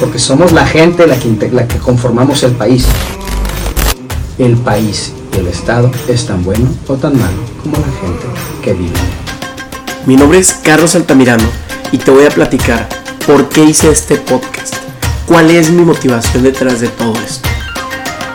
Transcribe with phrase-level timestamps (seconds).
[0.00, 2.86] Porque somos la gente la que, conformamos el país.
[4.38, 8.26] El país y el Estado es tan bueno o tan malo como la gente
[8.62, 8.90] que vive.
[10.06, 11.48] Mi nombre es Carlos Altamirano
[11.92, 12.88] y te voy a platicar
[13.26, 14.76] por qué hice este podcast,
[15.26, 17.53] cuál es mi motivación detrás de todo esto.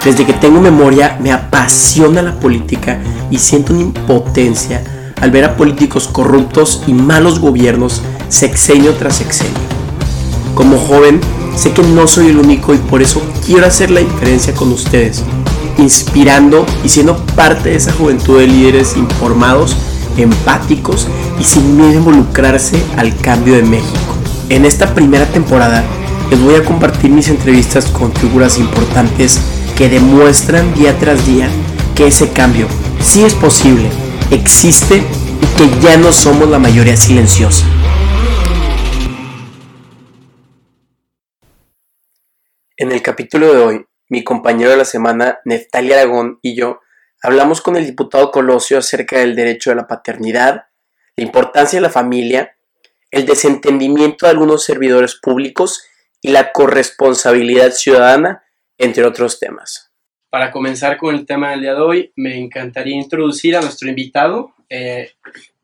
[0.04, 3.00] Desde que tengo memoria me apasiona la política
[3.30, 4.82] y siento una impotencia
[5.20, 9.60] al ver a políticos corruptos y malos gobiernos sexenio tras sexenio.
[10.56, 11.20] Como joven,
[11.58, 15.24] sé que no soy el único y por eso quiero hacer la diferencia con ustedes,
[15.78, 19.76] inspirando y siendo parte de esa juventud de líderes informados,
[20.16, 21.08] empáticos
[21.40, 24.16] y sin miedo a involucrarse al cambio de México.
[24.48, 25.84] En esta primera temporada
[26.32, 29.42] les voy a compartir mis entrevistas con figuras importantes
[29.80, 31.50] que demuestran día tras día
[31.96, 32.68] que ese cambio
[33.02, 33.90] sí es posible,
[34.30, 37.66] existe y que ya no somos la mayoría silenciosa.
[42.76, 46.82] En el capítulo de hoy, mi compañero de la semana, Neftali Aragón, y yo
[47.24, 50.66] hablamos con el diputado Colosio acerca del derecho a la paternidad,
[51.16, 52.58] la importancia de la familia,
[53.12, 55.86] el desentendimiento de algunos servidores públicos
[56.22, 58.44] y la corresponsabilidad ciudadana
[58.80, 59.92] entre otros temas.
[60.32, 64.54] Para comenzar con el tema del día de hoy, me encantaría introducir a nuestro invitado,
[64.70, 65.12] eh,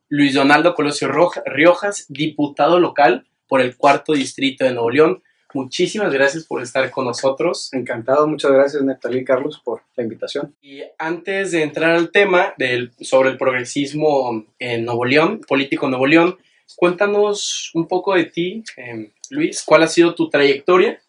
[0.09, 1.09] Luis Donaldo Colosio
[1.45, 5.23] Riojas, diputado local por el cuarto distrito de Nuevo León.
[5.53, 7.71] Muchísimas gracias por estar con nosotros.
[7.73, 10.53] Encantado, muchas gracias Natalie y Carlos por la invitación.
[10.61, 16.07] Y antes de entrar al tema del, sobre el progresismo en Nuevo León, político Nuevo
[16.07, 16.37] León,
[16.75, 19.63] cuéntanos un poco de ti, eh, Luis.
[19.63, 20.99] ¿Cuál ha sido tu trayectoria?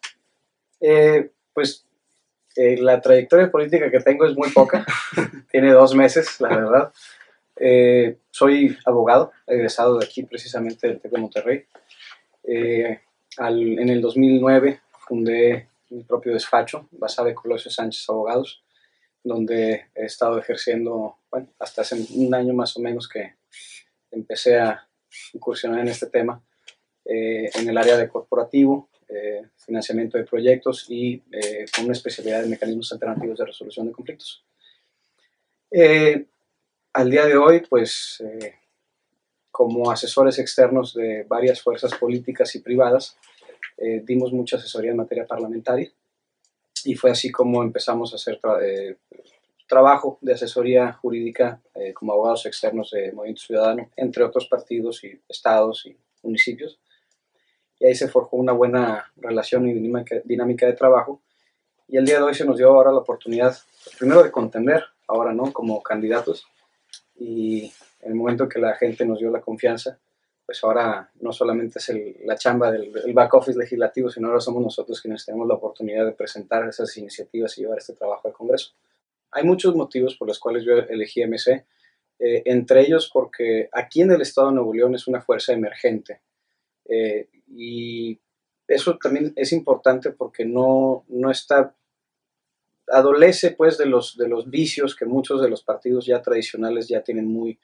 [0.79, 1.86] Eh, pues
[2.57, 4.83] eh, la trayectoria política que tengo es muy poca,
[5.51, 6.91] tiene dos meses, la verdad.
[7.55, 11.65] Eh, soy abogado, egresado de aquí precisamente del TEC de Monterrey.
[12.43, 12.99] Eh,
[13.37, 18.63] en el 2009 fundé mi propio despacho, basado en Colosio Sánchez Abogados,
[19.23, 23.35] donde he estado ejerciendo, bueno, hasta hace un año más o menos que
[24.09, 24.87] empecé a
[25.31, 26.41] incursionar en este tema
[27.05, 32.49] en el área de corporativo, eh, financiamiento de proyectos y eh, con una especialidad de
[32.49, 34.43] mecanismos alternativos de resolución de conflictos.
[35.71, 36.25] Eh,
[36.91, 38.21] al día de hoy, pues,
[39.49, 43.15] como asesores externos de varias fuerzas políticas y privadas,
[44.03, 45.91] dimos mucha asesoría en materia parlamentaria
[46.83, 48.39] y fue así como empezamos a hacer
[49.67, 51.61] trabajo de asesoría jurídica
[51.93, 56.79] como abogados externos de Movimiento Ciudadano, entre otros partidos y estados y municipios
[57.79, 61.21] y ahí se forjó una buena relación y dinámica, de trabajo.
[61.87, 63.55] Y el día de hoy se nos dio ahora la oportunidad,
[63.97, 66.47] primero de contender, ahora no, como candidatos,
[67.15, 67.71] y
[68.01, 69.97] el momento que la gente nos dio la confianza,
[70.45, 71.91] pues ahora no solamente es
[72.23, 76.13] la chamba del, back office legislativo, sino ahora somos nosotros quienes tenemos la oportunidad de
[76.13, 78.71] presentar esas iniciativas y llevar este trabajo al Congreso.
[79.31, 81.65] Hay muchos motivos por los cuales yo elegí MC,
[82.19, 86.21] eh, entre ellos porque aquí en el Estado de Nuevo León es una fuerza emergente.
[86.89, 88.19] Eh, y
[88.67, 91.75] eso también es importante porque no, no está,
[92.87, 97.01] adolece pues de los, de los vicios que muchos de los partidos ya tradicionales ya
[97.01, 97.59] tienen muy,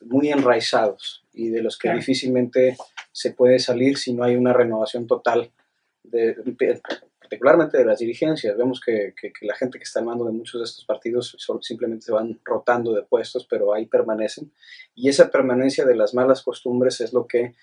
[0.00, 2.76] muy enraizados y de los que difícilmente
[3.12, 5.50] se puede salir si no hay una renovación total,
[6.04, 6.36] de,
[7.18, 8.56] particularmente de las dirigencias.
[8.56, 12.06] Vemos que, que, la gente que está al mando de muchos de estos partidos simplemente
[12.06, 14.50] se van rotando de puestos, pero ahí permanecen.
[14.94, 17.54] Y esa permanencia de las malas costumbres es lo que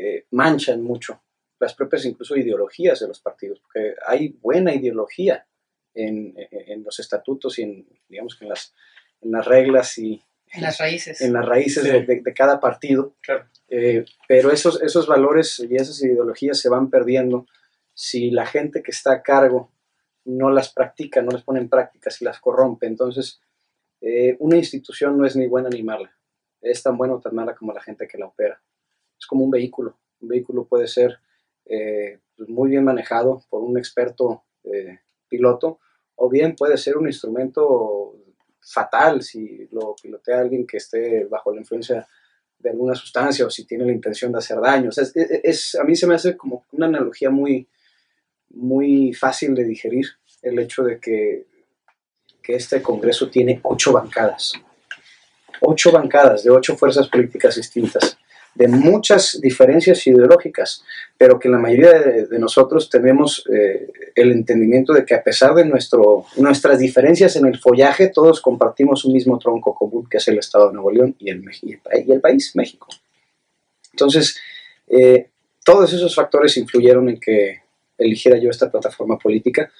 [0.00, 1.20] eh, manchan mucho
[1.58, 5.44] las propias incluso ideologías de los partidos, porque hay buena ideología
[5.92, 8.74] en, en los estatutos y en, digamos que en las,
[9.20, 10.22] en las reglas y
[10.52, 13.16] en las raíces, en las raíces de, de, cada partido,
[13.68, 17.46] eh, pero esos, esos valores y esas ideologías se van perdiendo
[17.92, 19.72] si la gente que está a cargo
[20.24, 22.86] no las practica, no las pone en práctica, si las corrompe.
[22.86, 23.40] Entonces,
[24.00, 26.16] eh, una institución no es ni buena ni mala,
[26.62, 28.62] es tan buena o tan mala como la gente que la opera
[29.18, 29.96] es como un vehículo.
[30.20, 31.18] Un vehículo puede ser
[31.64, 35.80] eh, pues, muy bien manejado por un experto eh, piloto
[36.16, 38.16] o bien puede ser un instrumento
[38.60, 42.06] fatal si lo pilotea alguien que esté bajo la influencia
[42.58, 44.90] de alguna sustancia o si tiene la intención de hacer daño.
[44.90, 47.68] es, a mí se me hace como una analogía muy,
[48.50, 50.06] muy fácil de digerir
[50.42, 51.46] el hecho de que,
[52.42, 54.54] que este Congreso tiene ocho bancadas.
[55.60, 58.17] Ocho bancadas de ocho fuerzas políticas distintas
[58.58, 60.82] de muchas diferencias ideológicas,
[61.16, 65.64] pero que la mayoría de, nosotros tenemos eh, el entendimiento de que a pesar de
[65.64, 70.66] nuestras diferencias en el follaje, todos compartimos un mismo tronco común, que es el Estado
[70.68, 72.88] de Nuevo León y el, y el país, México.
[73.92, 74.36] Entonces,
[74.88, 75.28] eh,
[75.64, 77.60] todos esos factores influyeron en que
[77.96, 79.70] eligiera yo esta plataforma política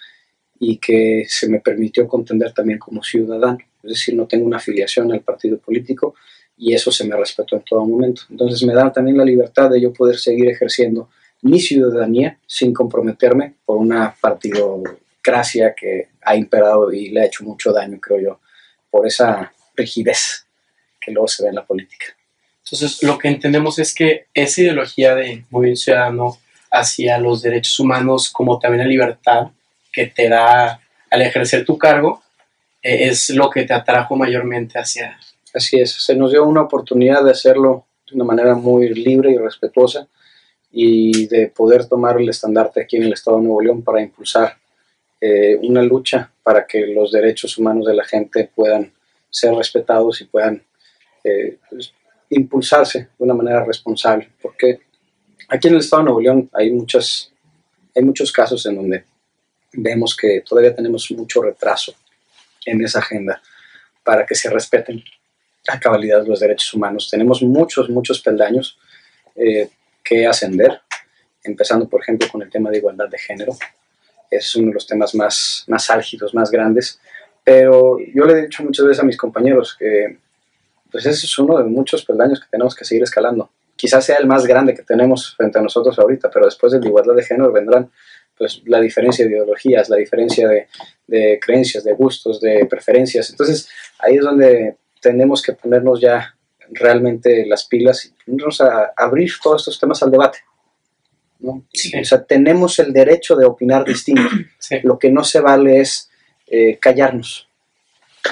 [0.61, 3.59] y que se me permitió contender también como ciudadano.
[3.83, 6.15] Es decir, no tengo una afiliación al partido político
[6.59, 8.23] y eso se me respetó en todo momento.
[8.31, 11.09] Entonces me da también la libertad de yo poder seguir ejerciendo
[11.43, 17.73] mi ciudadanía sin comprometerme por una partidocracia que ha imperado y le ha hecho mucho
[17.73, 18.41] daño, creo yo,
[18.91, 20.47] por esa rigidez
[21.01, 22.07] que luego se ve en la política.
[22.65, 26.39] Entonces, lo que entendemos es que esa ideología de movimiento ciudadano
[26.71, 29.49] hacia los derechos humanos, como también la libertad
[29.93, 30.81] que te da
[31.11, 32.23] al ejercer tu cargo,
[32.83, 35.19] eh, es lo que te atrajo mayormente hacia...
[35.55, 39.39] Así es, se nos dio una oportunidad de hacerlo de una manera muy libre y
[39.39, 40.09] respetuosa
[40.71, 44.57] y de poder tomar el estandarte aquí en el Estado de Nuevo León para impulsar
[45.21, 48.93] eh, una lucha para que los derechos humanos de la gente puedan
[49.31, 50.63] ser respetados y puedan
[51.25, 51.93] eh, pues,
[52.31, 54.81] impulsarse de una manera responsable, porque
[55.49, 57.33] aquí en el Estado de Nuevo León hay, muchas,
[57.97, 59.05] hay muchos casos en donde
[59.73, 61.95] vemos que todavía tenemos mucho retraso
[62.65, 63.41] en esa agenda
[64.05, 65.03] para que se respeten
[65.69, 67.09] a cabalidad los derechos humanos.
[67.11, 68.79] Tenemos muchos, muchos peldaños
[69.37, 69.69] eh,
[70.03, 70.81] que ascender,
[71.45, 73.53] empezando por ejemplo con el tema de igualdad de género.
[74.31, 77.01] Es uno de los temas más, más álgidos, más grandes,
[77.45, 80.19] pero yo le he dicho muchas veces a mis compañeros que
[80.91, 83.51] pues ese es uno de muchos peldaños que tenemos que seguir escalando.
[83.77, 86.87] Quizás sea el más grande que tenemos frente a nosotros ahorita, pero después de la
[86.87, 87.91] igualdad de género vendrán
[88.37, 90.69] pues la diferencia de ideologías, la diferencia de,
[91.07, 93.31] de, creencias, de gustos, de preferencias.
[93.31, 93.69] Entonces
[93.99, 96.35] ahí es donde tenemos que ponernos ya
[96.71, 100.39] realmente las pilas y ponernos a abrir todos estos temas al debate.
[101.41, 101.65] ¿no?
[102.01, 104.23] O sea, tenemos el derecho de opinar distinto.
[104.83, 106.11] Lo que no se vale es
[106.47, 107.49] eh, callarnos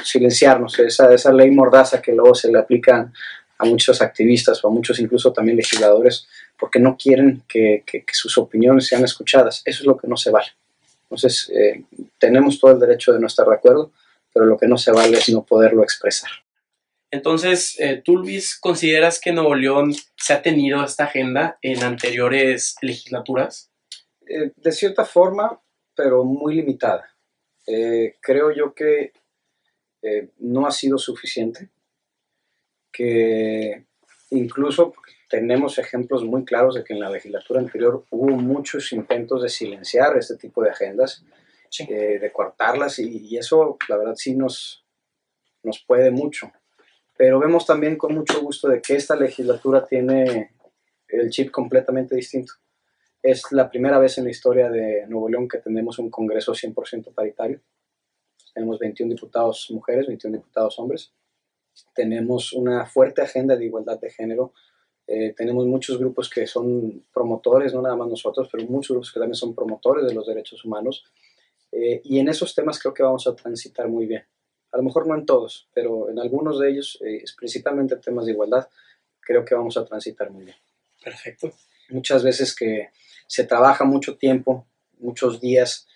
[0.05, 3.13] silenciarnos, esa, esa ley mordaza que luego se le aplica
[3.59, 6.27] a muchos activistas o a muchos incluso también legisladores,
[6.59, 7.83] porque no quieren que,
[8.13, 9.63] sus opiniones sean escuchadas.
[9.65, 10.49] Eso es lo que no se vale.
[11.05, 11.85] Entonces, eh,
[12.19, 13.93] tenemos todo el derecho de no estar de acuerdo,
[14.33, 16.31] pero lo que no se vale es no poderlo expresar.
[17.11, 22.77] Entonces, eh, ¿tú, Luis, consideras que Nuevo León se ha tenido esta agenda en anteriores
[22.83, 23.71] legislaturas?
[24.29, 25.61] Eh, de cierta forma,
[25.95, 27.09] pero muy limitada.
[28.21, 29.13] creo yo que
[30.09, 31.69] eh, no ha sido suficiente,
[32.93, 33.87] que
[34.31, 34.95] incluso
[35.29, 40.17] tenemos ejemplos muy claros de que en la legislatura anterior hubo muchos intentos de silenciar
[40.17, 41.25] este tipo de agendas,
[41.81, 44.85] eh, de cortarlas, y, eso la verdad sí nos,
[45.65, 46.53] nos puede mucho.
[47.17, 50.53] Pero vemos también con mucho gusto de que esta legislatura tiene
[51.09, 52.55] el chip completamente distinto.
[53.23, 57.13] Es la primera vez en la historia de Nuevo León que tenemos un Congreso 100%
[57.15, 57.61] paritario
[58.57, 61.13] tenemos 21 diputados mujeres, 21 diputados hombres.
[61.95, 64.55] Tenemos una fuerte agenda de igualdad de género.
[65.07, 69.21] Eh, tenemos muchos grupos que son promotores, no nada más nosotros, pero muchos grupos que
[69.21, 71.05] también son promotores de los derechos humanos.
[71.71, 74.25] Eh, y en esos temas creo que vamos a transitar muy bien.
[74.77, 78.33] A lo mejor no en todos, pero en algunos de ellos, eh, principalmente temas de
[78.33, 78.69] igualdad,
[79.21, 80.57] creo que vamos a transitar muy bien.
[81.03, 81.51] Perfecto.
[81.89, 82.91] Muchas veces que
[83.27, 84.67] se trabaja mucho tiempo,
[84.99, 85.89] muchos días,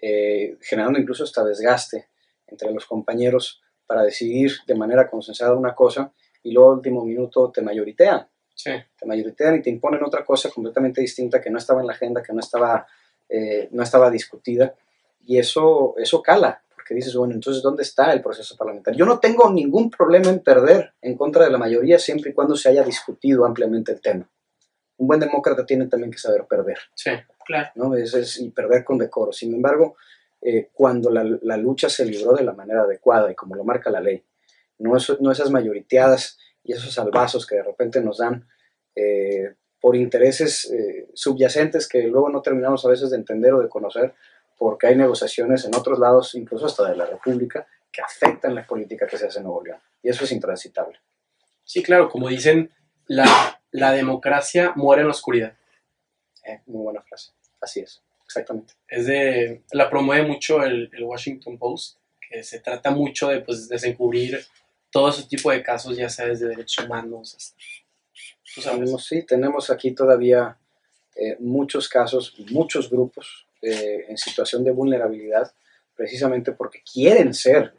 [0.00, 2.06] eh, generando incluso hasta desgaste
[2.46, 6.12] entre los compañeros para decidir de manera consensada una cosa
[6.44, 8.28] y luego al último minuto te mayoritean.
[8.64, 12.22] Te mayoritean y te imponen otra cosa completamente distinta que no estaba en la agenda,
[12.22, 12.86] que no estaba,
[13.28, 14.76] eh, no estaba discutida.
[15.26, 19.00] Y eso, eso cala, porque dices, bueno, entonces, ¿dónde está el proceso parlamentario?
[19.00, 22.56] Yo no tengo ningún problema en perder en contra de la mayoría siempre y cuando
[22.56, 24.26] se haya discutido ampliamente el tema.
[24.96, 26.78] Un buen demócrata tiene también que saber perder.
[26.94, 27.10] Sí.
[27.44, 27.68] Claro.
[27.74, 27.94] ¿no?
[27.94, 29.32] Es, y perder con decoro.
[29.32, 29.96] Sin embargo,
[30.40, 33.90] eh, cuando la, la, lucha se libró de la manera adecuada y como lo marca
[33.90, 34.24] la ley,
[34.78, 38.48] no, no esas mayoriteadas y esos salvazos que de repente nos dan
[38.94, 43.68] eh, por intereses eh, subyacentes que luego no terminamos a veces de entender o de
[43.68, 44.14] conocer,
[44.58, 49.06] porque hay negociaciones en otros lados, incluso hasta de la República, que afectan la política
[49.06, 49.78] que se hace en Nuevo León.
[50.02, 50.98] Y eso es intransitable.
[51.64, 52.72] Sí, claro, como dicen,
[53.06, 55.56] la, la democracia muere en la oscuridad.
[56.66, 57.32] muy buena frase.
[57.60, 58.74] Así es, exactamente.
[58.88, 61.98] Es de, la promueve mucho el, el Washington Post,
[62.28, 64.44] que se trata mucho de pues, desencubrir
[64.90, 67.54] todo ese tipo de casos, ya sabes, de derechos humanos.
[68.62, 70.58] Tenemos, sí, tenemos aquí todavía
[71.14, 75.52] eh, muchos casos, muchos grupos eh, en situación de vulnerabilidad,
[75.94, 77.74] precisamente porque quieren ser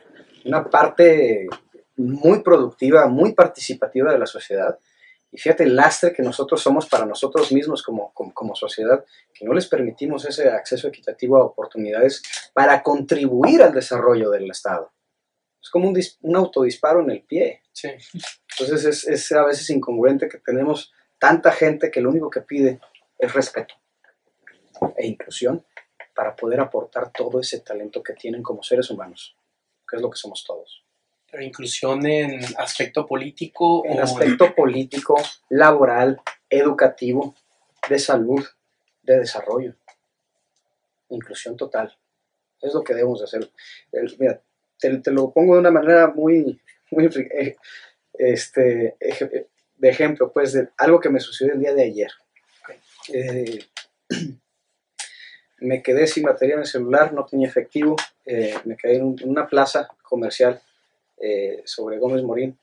[0.46, 1.48] una parte
[1.96, 4.78] muy productiva, muy participativa de la sociedad
[5.32, 9.54] Y fíjate el lastre que nosotros somos para nosotros mismos como, como, sociedad, que no
[9.54, 14.92] les permitimos ese acceso equitativo a oportunidades para contribuir al desarrollo del Estado.
[15.62, 17.62] Es como un, un autodisparo en el pie.
[17.72, 17.90] Sí.
[18.60, 22.80] Entonces es, es a veces incongruente que tenemos tanta gente que lo único que pide
[23.20, 23.76] es respeto
[24.98, 25.64] e inclusión
[26.20, 29.38] para poder aportar todo ese talento que tienen como seres humanos,
[29.88, 30.84] que es lo que somos todos.
[31.32, 33.86] Pero inclusión en aspecto político.
[33.86, 35.16] En aspecto político,
[35.48, 37.36] laboral, educativo,
[37.88, 38.46] de salud,
[39.02, 39.76] de desarrollo.
[41.08, 41.98] Inclusión total.
[42.62, 43.50] Es lo que debemos de hacer.
[44.20, 44.42] mira,
[44.78, 46.60] te, lo pongo de una manera muy,
[46.92, 47.56] muy eh,
[48.16, 48.98] este,
[49.78, 52.12] de ejemplo, pues, de algo que me sucedió el día de ayer.
[53.14, 53.60] Eh,
[55.62, 59.48] me quedé sin batería en el celular, no tenía efectivo, eh, me quedé en, una
[59.48, 60.62] plaza comercial
[61.18, 62.58] eh, sobre Gómez Morín.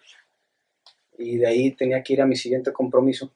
[1.19, 3.31] Y de ahí tenía que ir a mi siguiente compromiso.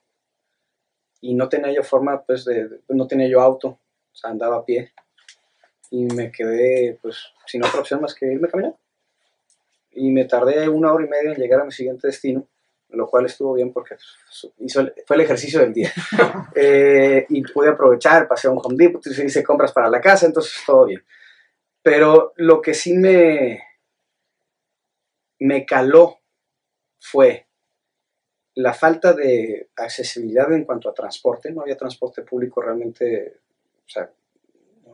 [1.20, 4.64] Y no tenía yo forma, pues, de, no tenía yo auto, o sea, andaba a
[4.64, 4.92] pie.
[5.90, 8.74] Y me quedé, pues, sin otra opción más que irme a caminar.
[9.92, 12.46] Y me tardé una hora y media en llegar a mi siguiente destino
[12.92, 13.96] lo cual estuvo bien porque
[14.58, 15.92] hizo fue el ejercicio del día.
[16.54, 20.60] Eh, y pude aprovechar, pasé a un Home Depot, hice compras para la casa, entonces
[20.66, 21.02] todo bien.
[21.82, 23.62] Pero lo que sí me,
[25.38, 26.18] me caló
[26.98, 27.46] fue
[28.56, 31.52] la falta de accesibilidad en cuanto a transporte.
[31.52, 33.38] No había transporte público realmente,
[33.86, 34.10] o sea,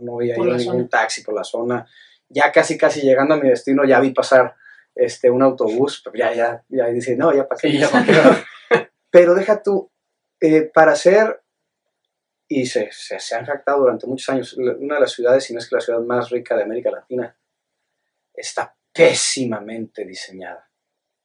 [0.00, 1.86] no había ningún taxi por la zona.
[2.28, 4.54] Ya casi, casi llegando a mi destino, ya vi pasar
[4.96, 7.70] este, un autobús, pero ya, ya, ya dice, no, ya pasé.
[9.10, 9.90] pero deja tú,
[10.40, 11.42] eh, para hacer,
[12.48, 15.68] y se, se, han jactado durante muchos años, una de las ciudades, si no es
[15.68, 17.36] que la ciudad más rica de América Latina,
[18.32, 20.70] está pésimamente diseñada.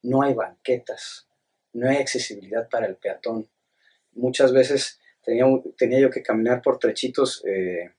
[0.02, 1.28] No hay banquetas,
[1.72, 3.48] no hay accesibilidad para el peatón.
[4.12, 5.46] Muchas veces tenía,
[5.78, 7.94] tenía yo que caminar por trechitos eh,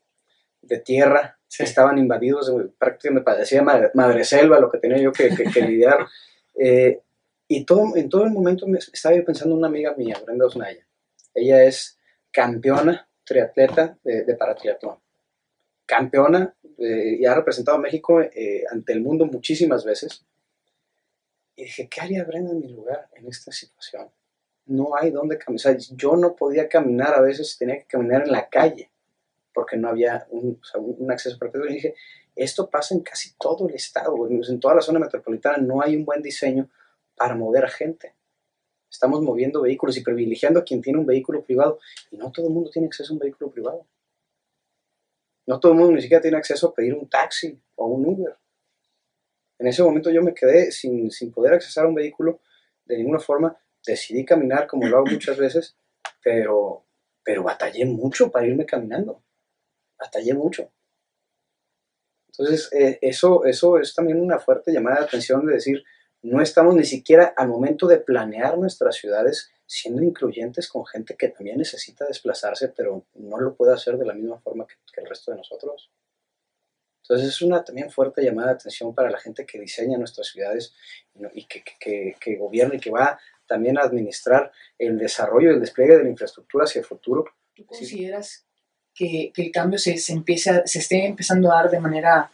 [0.64, 5.30] de tierra estaban invadidos, prácticamente me parecía madre, selva lo que tenía yo que,
[5.62, 6.08] lidiar.
[6.56, 7.02] Eh,
[7.48, 10.46] y todo, en todo el momento me estaba yo pensando en una amiga mía, Brenda
[10.46, 10.86] Osnaya.
[11.34, 11.98] Ella es
[12.32, 15.00] campeona triatleta de, de paratriatlón.
[15.88, 20.24] Campeona eh, y ha representado a México eh, ante el mundo muchísimas veces.
[21.56, 24.12] Y dije, ¿qué haría Brenda en mi lugar en esta situación?
[24.68, 25.76] No hay dónde caminar.
[25.96, 28.93] yo no podía caminar a veces, tenía que caminar en la calle
[29.54, 30.60] porque no había un,
[31.10, 31.68] acceso perfecto.
[31.68, 31.96] Y dije,
[32.36, 36.06] esto pasa en casi todo el estado, en toda la zona metropolitana no hay un
[36.06, 36.70] buen diseño
[37.16, 38.16] para mover a gente.
[38.90, 41.80] Estamos moviendo vehículos y privilegiando a quien tiene un vehículo privado
[42.12, 43.88] y no todo el mundo tiene acceso a un vehículo privado.
[45.46, 48.36] No todo el mundo ni siquiera tiene acceso a pedir un taxi o un Uber.
[49.60, 52.40] En ese momento yo me quedé sin, sin poder accesar a un vehículo
[52.86, 53.58] de ninguna forma.
[53.86, 55.76] Decidí caminar como lo hago muchas veces,
[56.24, 56.86] pero,
[57.24, 59.22] pero batallé mucho para irme caminando
[60.04, 60.70] batallé mucho.
[62.28, 65.84] Entonces, eh, eso, eso es también una fuerte llamada de atención de decir,
[66.24, 71.30] no estamos ni siquiera al momento de planear nuestras ciudades siendo incluyentes con gente que
[71.30, 75.32] también necesita desplazarse, pero no lo puede hacer de la misma forma que, el resto
[75.32, 75.92] de nosotros.
[77.04, 80.74] Entonces es una también fuerte llamada de atención para la gente que diseña nuestras ciudades
[81.34, 85.60] y que, que, que, gobierna y que va también a administrar el desarrollo y el
[85.60, 87.26] despliegue de la infraestructura hacia el futuro.
[87.54, 88.46] ¿Tú consideras
[88.96, 92.30] que, el cambio se, se, empieza, se esté empezando a dar de manera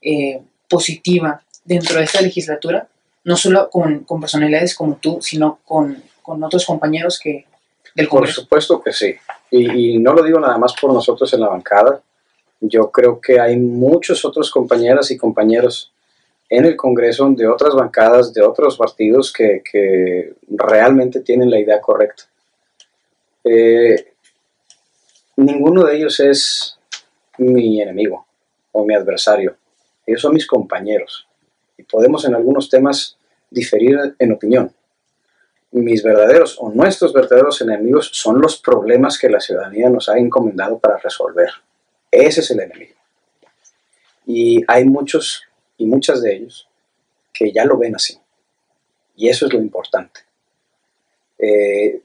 [0.00, 2.86] eh, positiva dentro de esta legislatura,
[3.24, 7.46] no solo con, con personalidades como tú, sino con, con, otros compañeros que,
[7.94, 8.42] del Congreso.
[8.42, 9.14] Por supuesto que sí.
[9.50, 12.00] Y, y, no lo digo nada más por nosotros en la bancada.
[12.60, 15.92] Yo creo que hay muchos otros compañeras y compañeros
[16.48, 21.80] en el Congreso de otras bancadas, de otros partidos que, que realmente tienen la idea
[21.80, 22.24] correcta.
[23.44, 24.11] Eh,
[25.36, 26.78] ninguno de ellos es
[27.38, 28.26] mi enemigo
[28.72, 29.56] o mi adversario.
[30.06, 31.26] Ellos son mis compañeros
[31.76, 33.16] y podemos en algunos temas
[33.50, 34.72] diferir en opinión.
[35.72, 40.78] Mis verdaderos o nuestros verdaderos enemigos son los problemas que la ciudadanía nos ha encomendado
[40.78, 41.48] para resolver.
[42.10, 42.94] Ese es el enemigo.
[44.26, 45.44] Y hay muchos
[45.78, 46.68] y muchas de ellos
[47.32, 48.18] que ya lo ven así.
[49.16, 50.20] Y eso es lo importante.
[51.38, 52.02] Eh,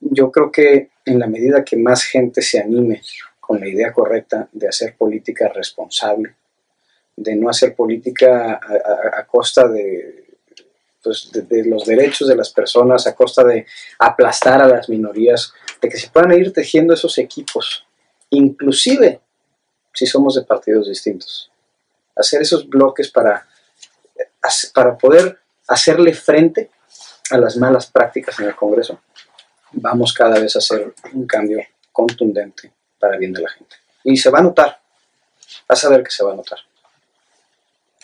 [0.00, 3.02] yo creo que en la medida que más gente se anime
[3.40, 6.34] con la idea correcta de hacer política responsable,
[7.16, 8.60] de no hacer política
[9.16, 9.68] a, costa
[11.02, 13.66] pues, de, de, los derechos de las personas, a costa de
[13.98, 17.86] aplastar a las minorías, de que se puedan ir tejiendo esos equipos,
[18.30, 19.20] inclusive
[19.92, 21.50] si somos de partidos distintos.
[22.14, 23.48] Hacer esos bloques para,
[24.74, 26.70] para poder hacerle frente
[27.30, 29.00] a las malas prácticas en el Congreso,
[29.72, 31.60] vamos cada vez a hacer un cambio
[31.92, 33.76] contundente para el bien de la gente.
[34.04, 34.80] Y se va a notar,
[35.68, 36.58] vas a ver que se va a notar.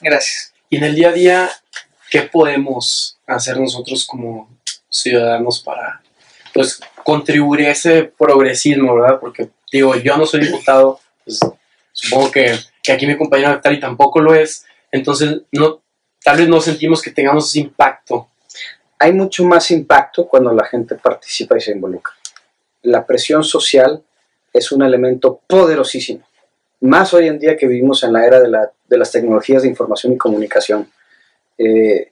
[0.00, 0.52] Gracias.
[0.68, 1.50] Y en el día a día,
[2.10, 4.48] ¿qué podemos hacer nosotros como
[4.88, 6.02] ciudadanos para
[6.52, 9.18] pues contribuir a ese progresismo, verdad?
[9.20, 11.40] Porque digo, yo no soy diputado, pues,
[11.92, 15.82] supongo que, que aquí mi compañero y tampoco lo es, entonces no,
[16.22, 18.28] tal vez no sentimos que tengamos ese impacto.
[18.98, 22.14] Hay mucho más impacto cuando la gente participa y se involucra.
[22.82, 24.02] La presión social
[24.52, 26.22] es un elemento poderosísimo.
[26.80, 29.68] Más hoy en día que vivimos en la era de, la- de las tecnologías de
[29.68, 30.90] información y comunicación.
[31.58, 32.10] Eh,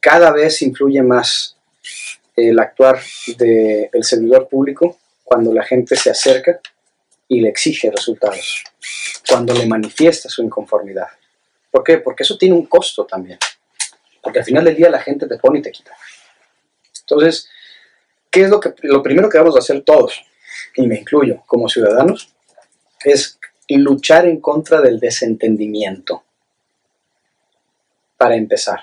[0.00, 1.56] cada vez influye más
[2.36, 3.00] el actuar
[3.38, 6.60] del servidor público cuando la gente se acerca
[7.28, 8.62] y le exige resultados,
[9.28, 11.06] cuando le manifiesta su inconformidad.
[11.70, 11.98] ¿Por qué?
[11.98, 13.38] Porque eso tiene un costo también.
[14.24, 15.92] Porque al final del día la gente te pone y te quita.
[17.00, 17.48] Entonces,
[18.30, 20.24] ¿qué es lo, que, lo primero que vamos a hacer todos,
[20.74, 22.34] y me incluyo como ciudadanos,
[23.04, 23.38] es
[23.68, 26.24] luchar en contra del desentendimiento,
[28.16, 28.80] para empezar.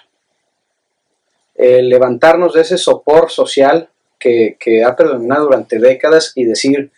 [1.56, 6.92] Levantarnos de ese sopor social que, que ha predominado durante décadas y decir,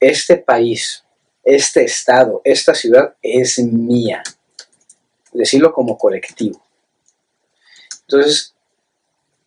[0.00, 1.04] este país,
[1.42, 4.22] este estado, esta ciudad es mía.
[5.32, 6.63] Decirlo como colectivo.
[8.08, 8.54] Entonces,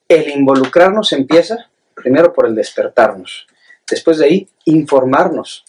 [0.08, 3.48] el involucrarnos empieza primero por el despertarnos.
[3.90, 5.66] Después de ahí, informarnos.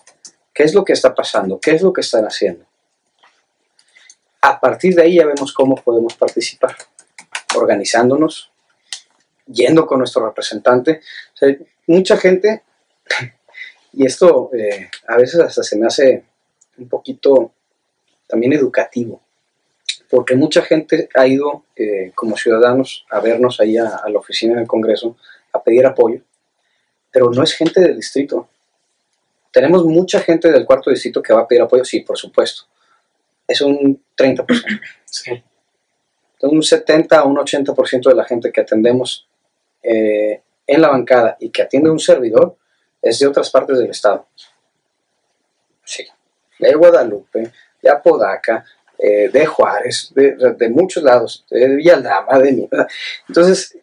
[0.53, 1.61] ¿Qué es lo que está pasando?
[1.61, 2.65] ¿Qué es lo que están haciendo?
[4.41, 6.77] A partir de ahí ya vemos cómo podemos participar.
[7.57, 8.51] Organizándonos,
[9.47, 11.01] yendo con nuestro representante.
[11.87, 12.63] Mucha gente,
[13.93, 16.25] y esto eh, a veces hasta se me hace
[16.77, 17.53] un poquito
[18.27, 19.23] también educativo,
[20.09, 24.57] porque mucha gente ha ido eh, como ciudadanos a vernos ahí a, a la oficina
[24.57, 25.17] del Congreso
[25.53, 26.21] a pedir apoyo,
[27.11, 28.49] pero no es gente del distrito.
[29.53, 32.63] Tenemos mucha gente del cuarto distrito que va a pedir apoyo, sí, por supuesto.
[33.47, 34.47] Es un 30%.
[35.11, 35.31] Sí.
[36.35, 39.27] Entonces, un 70 a un 80% de la gente que atendemos
[39.83, 42.57] eh, en la bancada y que atiende un servidor
[43.01, 44.27] es de otras partes del estado.
[45.83, 46.07] Sí,
[46.59, 48.65] de Guadalupe, de Apodaca,
[48.99, 52.69] eh, de Juárez, de, muchos lados, de Villaldama, de mi-
[53.29, 53.79] Entonces,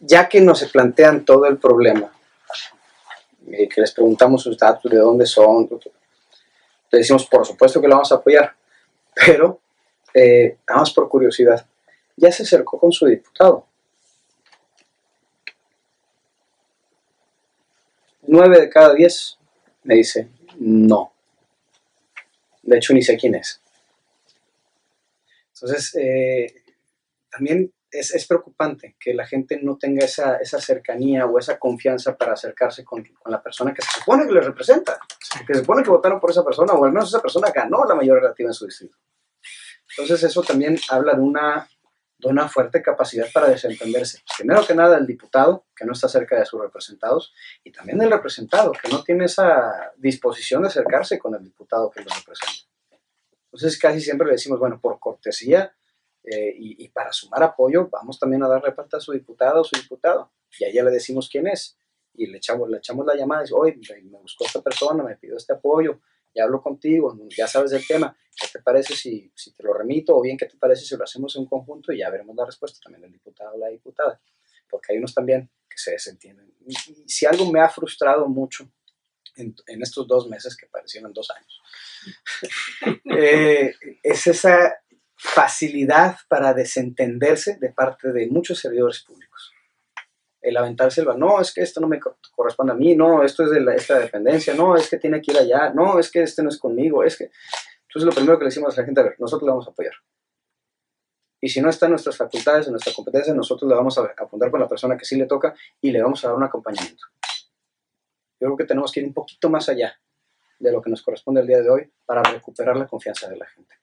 [0.00, 2.12] ya que nos se plantean todo el problema,
[3.50, 5.68] eh, que les preguntamos sus datos, de dónde son,
[6.90, 8.54] le decimos, por supuesto que lo vamos a apoyar,
[9.14, 9.60] pero
[10.14, 11.66] eh, nada más por curiosidad,
[12.16, 13.66] ya se acercó con su diputado.
[18.28, 19.38] Nueve de cada diez
[19.84, 21.12] me dice no.
[22.62, 23.60] De hecho, ni sé quién es.
[25.56, 26.62] Entonces, eh,
[27.30, 32.16] también es, es preocupante que la gente no tenga esa, esa cercanía o esa confianza
[32.16, 34.98] para acercarse con, con la persona que se supone que le representa,
[35.46, 37.94] que se supone que votaron por esa persona o al menos esa persona ganó la
[37.94, 38.96] mayoría relativa en su distrito.
[39.90, 41.68] Entonces eso también habla de una,
[42.18, 44.22] de una fuerte capacidad para desentenderse.
[44.36, 47.32] Primero que nada el diputado, que no está cerca de sus representados,
[47.64, 52.00] y también el representado, que no tiene esa disposición de acercarse con el diputado que
[52.00, 52.75] lo representa.
[53.56, 55.74] Entonces casi siempre le decimos, bueno, por cortesía
[56.24, 59.64] eh, y, y para sumar apoyo, vamos también a darle parte a su diputado o
[59.64, 60.30] su diputado.
[60.58, 61.78] Y a ella le decimos quién es.
[62.14, 65.02] Y le echamos, le echamos la llamada y dice, oye, me- me buscó esta persona,
[65.02, 66.00] me pidió este apoyo,
[66.34, 70.14] ya hablo contigo, ya sabes del tema, ¿qué te parece si, si te lo remito?
[70.16, 71.92] O bien, ¿qué te parece si lo hacemos en conjunto?
[71.92, 74.20] Y ya veremos la respuesta también del diputado o la diputada.
[74.68, 76.52] Porque hay unos también que se desentienden.
[76.66, 78.68] Y, y si algo me ha frustrado mucho
[79.36, 81.62] en, en estos dos meses, que parecieron dos años,
[83.04, 84.74] eh, es esa
[85.16, 89.52] facilidad para desentenderse de parte de muchos servidores públicos.
[90.40, 93.44] El aventarse el no, es que esto no me co- corresponde a mí, no, esto
[93.44, 96.22] es de la, esta dependencia, no, es que tiene que ir allá, no, es que
[96.22, 97.30] este no es conmigo, es que...
[97.88, 99.70] Entonces lo primero que le decimos a la gente, a ver, nosotros le vamos a
[99.70, 99.94] apoyar.
[101.40, 104.50] Y si no está en nuestras facultades, en nuestra competencia, nosotros le vamos a apuntar
[104.50, 107.06] con la persona que sí le toca y le vamos a dar un acompañamiento.
[108.40, 109.98] Yo creo que tenemos que ir un poquito más allá
[110.58, 113.46] de lo que nos corresponde el día de hoy para recuperar la confianza de la
[113.46, 113.74] gente.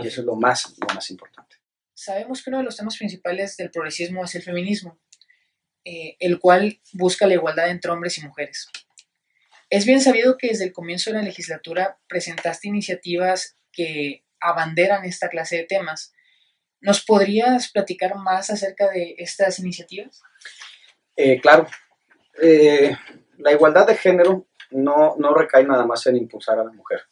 [0.00, 1.56] Y eso es lo más, lo más importante.
[1.94, 4.98] Sabemos que uno de los temas principales del progresismo es el feminismo,
[5.84, 8.68] eh, el cual busca la igualdad entre hombres y mujeres.
[9.68, 15.28] Es bien sabido que desde el comienzo de la legislatura presentaste iniciativas que abanderan esta
[15.28, 16.12] clase de temas.
[16.80, 20.20] ¿Nos podrías platicar más acerca de estas iniciativas?
[21.16, 21.66] Eh, claro,
[22.42, 22.96] eh,
[23.38, 27.02] la igualdad de género no, no recae nada más en impulsar a la mujer.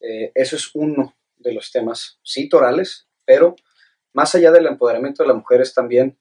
[0.00, 3.56] Eh, eso es uno de los temas, sí, torales, pero
[4.12, 6.18] más allá del empoderamiento de la mujer es también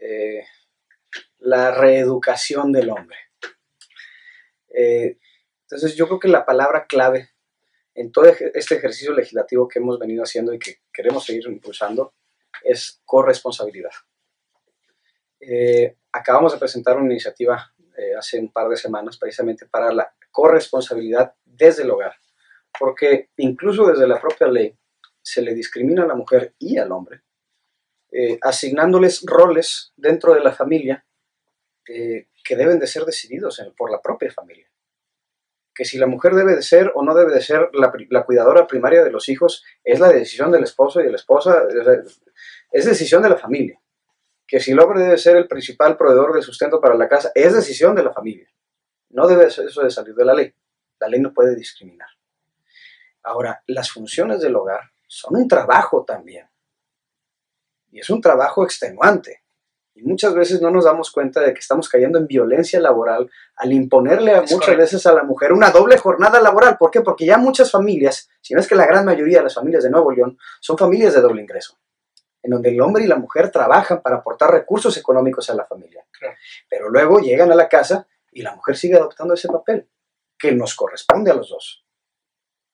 [0.00, 0.44] eh,
[1.38, 3.16] la reeducación del hombre.
[4.72, 5.18] Eh,
[5.62, 7.30] entonces yo creo que la palabra clave
[7.94, 12.14] en todo este ejercicio legislativo que hemos venido haciendo y que queremos seguir impulsando
[12.62, 13.90] es corresponsabilidad.
[16.12, 21.34] Acabamos de presentar una iniciativa eh, hace un par de semanas precisamente para la corresponsabilidad
[21.44, 22.14] desde el hogar,
[22.78, 24.76] porque incluso desde la propia ley
[25.22, 27.22] se le discrimina a la mujer y al hombre,
[28.12, 31.04] eh, asignándoles roles dentro de la familia
[31.84, 34.70] que deben de ser decididos por la propia familia
[35.80, 37.90] que si la mujer debe de ser o no debe de ser la,
[38.24, 41.62] cuidadora primaria de los hijos es la decisión del esposo y de la esposa,
[42.70, 43.80] es decisión de la familia.
[44.50, 47.54] Que si el hombre debe ser el principal proveedor de sustento para la casa es
[47.54, 48.48] decisión de la familia.
[49.10, 50.52] No debe eso de salir de la ley.
[50.98, 52.08] La ley no puede discriminar.
[53.22, 56.48] Ahora, las funciones del hogar son un trabajo también.
[57.92, 59.44] Y es un trabajo extenuante.
[59.94, 63.72] Y muchas veces no nos damos cuenta de que estamos cayendo en violencia laboral al
[63.72, 66.76] imponerle a muchas veces a la mujer una doble jornada laboral.
[66.76, 67.02] ¿Por qué?
[67.02, 69.90] Porque ya muchas familias, si no es que la gran mayoría de las familias de
[69.90, 71.78] Nuevo León, son familias de doble ingreso,
[72.42, 76.04] en donde el hombre y la mujer trabajan para aportar recursos económicos a la familia.
[76.68, 79.88] Pero luego llegan a la casa y la mujer sigue adoptando ese papel,
[80.38, 81.84] que nos corresponde a los dos.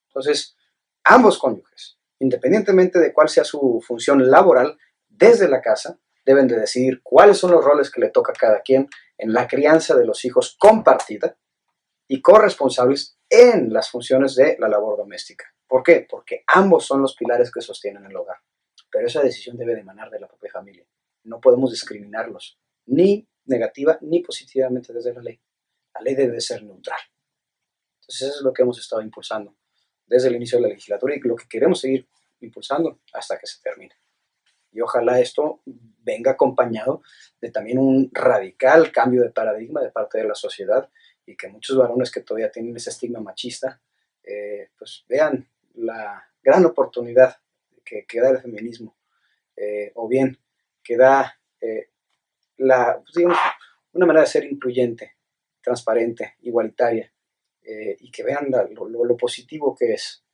[0.08, 0.56] Entonces,
[1.04, 7.00] ambos cónyuges, independientemente de cuál sea su función laboral, desde la casa, deben de decidir
[7.02, 10.24] cuáles son los roles que le toca a cada quien en la crianza de los
[10.24, 11.36] hijos compartida
[12.08, 15.46] y corresponsables en las funciones de la labor doméstica.
[15.66, 16.06] ¿Por qué?
[16.08, 18.38] Porque ambos son los pilares que sostienen el hogar.
[18.90, 20.84] Pero esa decisión debe de emanar de la propia familia.
[21.24, 25.40] No podemos discriminarlos, ni negativa ni positivamente desde la ley.
[25.94, 27.00] La ley debe ser neutral.
[28.00, 29.56] Entonces eso es lo que hemos estado impulsando
[30.06, 32.06] desde el inicio de la legislatura y lo que queremos seguir
[32.40, 33.94] impulsando hasta que se termine.
[34.70, 37.02] Y ojalá esto venga acompañado
[37.40, 40.88] de también un radical cambio de paradigma de parte de la sociedad
[41.24, 43.80] y que muchos varones que todavía tienen ese estigma machista,
[44.22, 47.36] eh, pues vean la gran oportunidad
[47.86, 48.96] que, da el feminismo,
[49.56, 50.38] eh, o bien
[50.82, 51.90] que da eh,
[52.58, 53.24] la, pues,
[53.92, 55.16] una manera de ser incluyente,
[55.62, 57.12] transparente, igualitaria,
[57.98, 60.24] y que vean lo, lo, positivo que es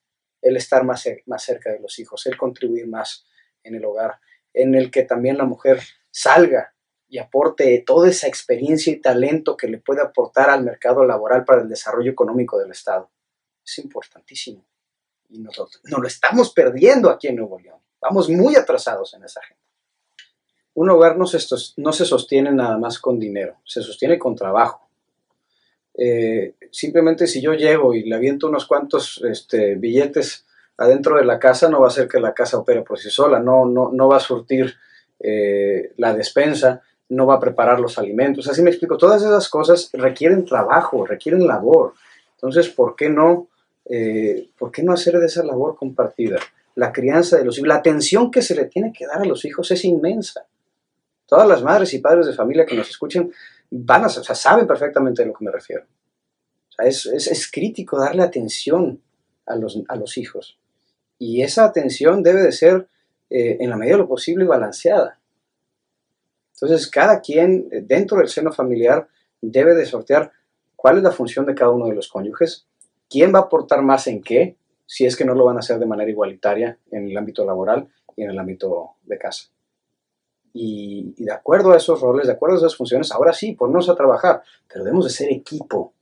[0.42, 3.26] el estar más, más cerca de los hijos, el contribuir más
[3.62, 4.20] en el hogar,
[4.52, 6.74] en el que también la mujer salga
[7.08, 11.62] y aporte toda esa experiencia y talento que le puede aportar al mercado laboral para
[11.62, 13.10] el desarrollo económico del Estado.
[13.62, 14.66] Es importantísimo.
[15.32, 17.78] Y nosotros nos lo estamos perdiendo aquí en Nuevo León.
[18.00, 19.62] Vamos muy atrasados en esa agenda.
[20.74, 21.38] Un hogar no se,
[21.78, 24.88] no se sostiene nada más con dinero, se sostiene con trabajo.
[25.94, 30.46] Eh, simplemente si yo llego y le aviento unos cuantos este, billetes
[30.78, 33.38] adentro de la casa no va a ser que la casa opere por sí sola,
[33.38, 34.74] no, no, no va a surtir
[35.20, 38.48] eh, la despensa, no va a preparar los alimentos.
[38.48, 41.94] Así me explico, todas esas cosas requieren trabajo, requieren labor.
[42.36, 43.48] Entonces, ¿por qué no,
[43.84, 46.38] eh, ¿por qué no hacer de esa labor compartida?
[46.74, 49.44] La crianza de los hijos, la atención que se le tiene que dar a los
[49.44, 50.46] hijos es inmensa.
[51.26, 53.32] Todas las madres y padres de familia que nos escuchen
[53.70, 55.84] van a, saben perfectamente a lo que me refiero.
[56.78, 59.00] es, es, es, crítico darle atención
[59.46, 60.58] a los, a los hijos.
[61.18, 62.88] Y esa atención debe de ser,
[63.30, 65.18] eh, en la medida de lo posible, balanceada.
[66.54, 69.08] Entonces, cada quien eh, dentro del seno familiar
[69.40, 70.32] debe de sortear
[70.76, 72.66] cuál es la función de cada uno de los cónyuges,
[73.12, 75.78] quién va a aportar más en qué, si es que no lo van a hacer
[75.78, 79.48] de manera igualitaria en el ámbito laboral y en el ámbito de casa.
[80.54, 83.88] Y, y, de acuerdo a esos roles, de acuerdo a esas funciones, ahora sí, ponernos
[83.88, 85.94] a trabajar, pero debemos de ser equipo.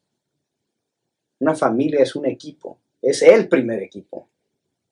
[1.38, 4.26] Una familia es un equipo, es el primer equipo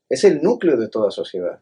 [0.08, 1.60] es el núcleo de toda sociedad.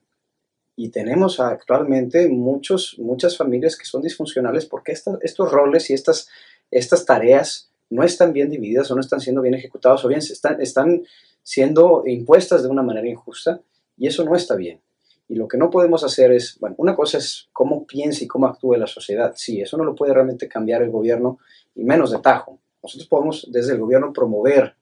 [0.76, 6.28] Y tenemos actualmente muchos, muchas familias que son disfuncionales porque estos roles y estas,
[6.70, 10.60] estas tareas no están bien divididas o no están siendo bien ejecutadas o bien están,
[10.60, 11.02] están
[11.42, 13.60] siendo impuestas de una manera injusta
[13.96, 14.80] y eso no está bien.
[15.28, 18.46] Y lo que no podemos hacer es, bueno, una cosa es cómo piensa y cómo
[18.46, 19.32] actúa la sociedad.
[19.36, 21.38] Sí, eso no lo puede realmente cambiar el gobierno
[21.74, 22.60] y menos de tajo.
[22.82, 24.74] Nosotros podemos desde el gobierno promover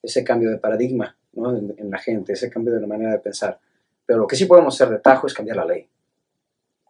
[0.00, 3.58] ese cambio de paradigma, en, la gente, ese cambio de la manera de pensar.
[4.06, 5.88] Pero lo que sí podemos hacer de tajo es cambiar la ley.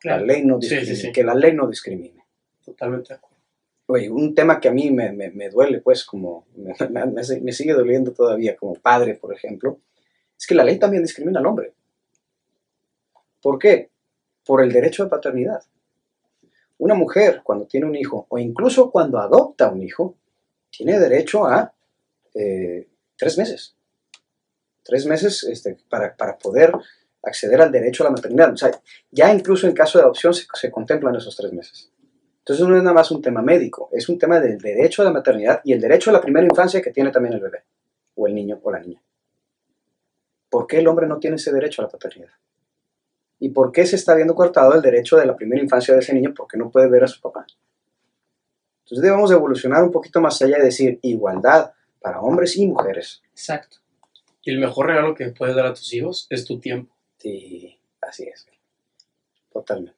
[0.04, 2.24] La ley no discrimine, que la ley no discrimine.
[2.64, 3.27] Totalmente de acuerdo.
[3.88, 6.46] Un tema que a mí me, duele, pues, como
[6.90, 9.78] me, sigue doliendo todavía como padre, por ejemplo,
[10.38, 11.72] es que la ley también discrimina al hombre.
[13.40, 13.90] ¿Por qué?
[14.44, 15.62] Por el derecho de paternidad.
[16.78, 20.14] Una mujer, cuando tiene un hijo, o incluso cuando adopta un hijo,
[20.70, 21.72] tiene derecho a
[22.34, 23.74] eh, tres meses
[24.88, 26.72] tres meses este, para, poder
[27.22, 28.54] acceder al derecho a la maternidad.
[28.54, 28.70] O sea,
[29.10, 31.90] ya incluso en caso de adopción se, se contemplan esos tres meses.
[32.48, 35.10] Entonces no es nada más un tema médico, es un tema del derecho a la
[35.10, 37.64] maternidad y el derecho a la primera infancia que tiene también el bebé,
[38.14, 39.02] o el niño o la niña.
[40.48, 42.32] ¿Por qué el hombre no tiene ese derecho a la paternidad?
[43.38, 46.14] ¿Y por qué se está viendo cortado el derecho de la primera infancia de ese
[46.14, 47.44] niño porque no puede ver a su papá?
[48.84, 53.20] Entonces debemos evolucionar un poquito más allá y decir igualdad para hombres y mujeres.
[53.30, 53.76] Exacto.
[54.42, 56.96] Y el mejor regalo que puedes dar a tus hijos es tu tiempo.
[57.18, 58.46] Sí, así es.
[59.52, 59.97] Totalmente.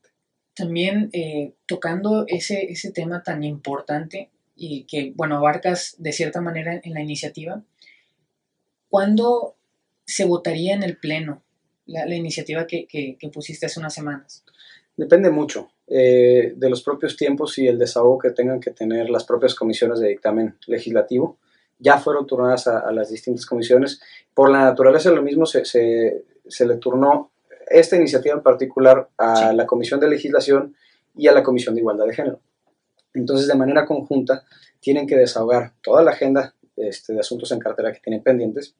[0.60, 6.78] También eh, tocando ese, ese tema tan importante y que, bueno, abarcas de cierta manera
[6.84, 7.62] en la iniciativa,
[8.90, 9.54] ¿cuándo
[10.04, 11.42] se votaría en el Pleno
[11.86, 14.44] la, iniciativa que, que, pusiste hace unas semanas?
[14.98, 19.24] Depende mucho eh, de los propios tiempos y el desahogo que tengan que tener las
[19.24, 21.38] propias comisiones de dictamen legislativo.
[21.78, 23.98] Ya fueron turnadas a, las distintas comisiones.
[24.34, 27.29] Por la naturaleza lo mismo se, se, se le turnó
[27.70, 29.56] esta iniciativa en particular a Sí.
[29.56, 30.74] la Comisión de Legislación
[31.16, 32.40] y a la Comisión de Igualdad de Género.
[33.14, 34.44] Entonces, de manera conjunta,
[34.80, 38.74] tienen que desahogar toda la agenda este, de asuntos en cartera que tienen pendientes,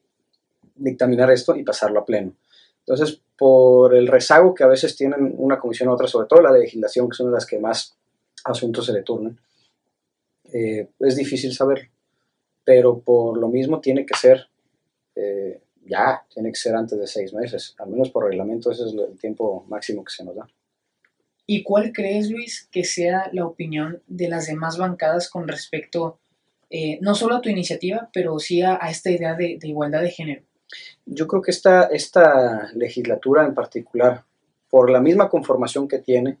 [0.75, 2.33] dictaminar esto y pasarlo a pleno.
[2.79, 6.51] Entonces, por el rezago que a veces tienen una comisión a otra, sobre todo la
[6.51, 7.95] de legislación, que son las que más
[8.43, 9.39] asuntos se le turnan,
[10.51, 11.89] eh, es difícil saberlo.
[12.63, 14.47] Pero por lo mismo tiene que ser
[15.15, 18.93] eh, ya, tiene que ser antes de seis meses, al menos por reglamento, ese es
[18.93, 20.47] el tiempo máximo que se nos da.
[21.45, 26.19] ¿Y cuál crees, Luis, que sea la opinión de las demás bancadas con respecto,
[26.69, 30.01] eh, no solo a tu iniciativa, pero sí a, a esta idea de, de igualdad
[30.01, 30.43] de género?
[31.05, 34.23] Yo creo que esta, esta legislatura en particular,
[34.69, 36.39] por la misma conformación que tiene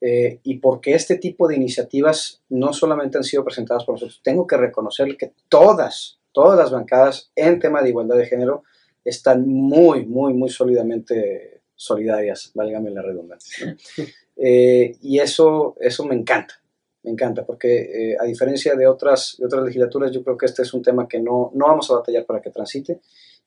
[0.00, 4.48] eh, y porque este tipo de iniciativas no solamente han sido presentadas por nosotros, tengo
[4.48, 8.64] que reconocer que todas, todas las bancadas en tema de igualdad de género
[9.04, 13.66] están muy, muy, muy sólidamente solidarias, válgame la redundancia.
[13.66, 13.76] ¿no?
[14.34, 16.54] Eh, y eso, eso me encanta,
[17.02, 20.62] me encanta, porque eh, a diferencia de otras, de otras legislaturas, yo creo que este
[20.62, 23.02] es un tema que no, no vamos a batallar para que transite,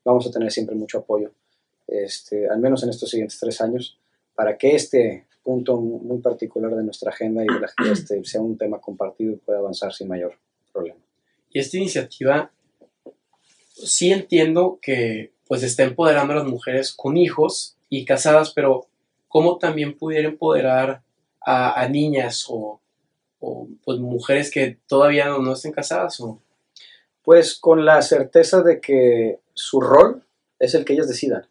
[0.05, 1.31] vamos a tener siempre mucho apoyo,
[1.87, 3.99] este, al menos en estos siguientes tres años,
[4.35, 8.57] para que este punto muy particular de nuestra agenda y de la, este, sea un
[8.57, 10.33] tema compartido y pueda avanzar sin mayor
[10.71, 10.99] problema.
[11.49, 12.51] Y esta iniciativa,
[13.75, 18.87] sí entiendo que pues está empoderando a las mujeres con hijos y casadas, pero
[19.27, 21.01] ¿cómo también pudiera empoderar
[21.47, 22.79] a, niñas o,
[23.83, 26.17] pues mujeres que todavía no, estén casadas?
[27.23, 30.23] Pues con la certeza de que su rol
[30.57, 31.45] es el que ellas decidan.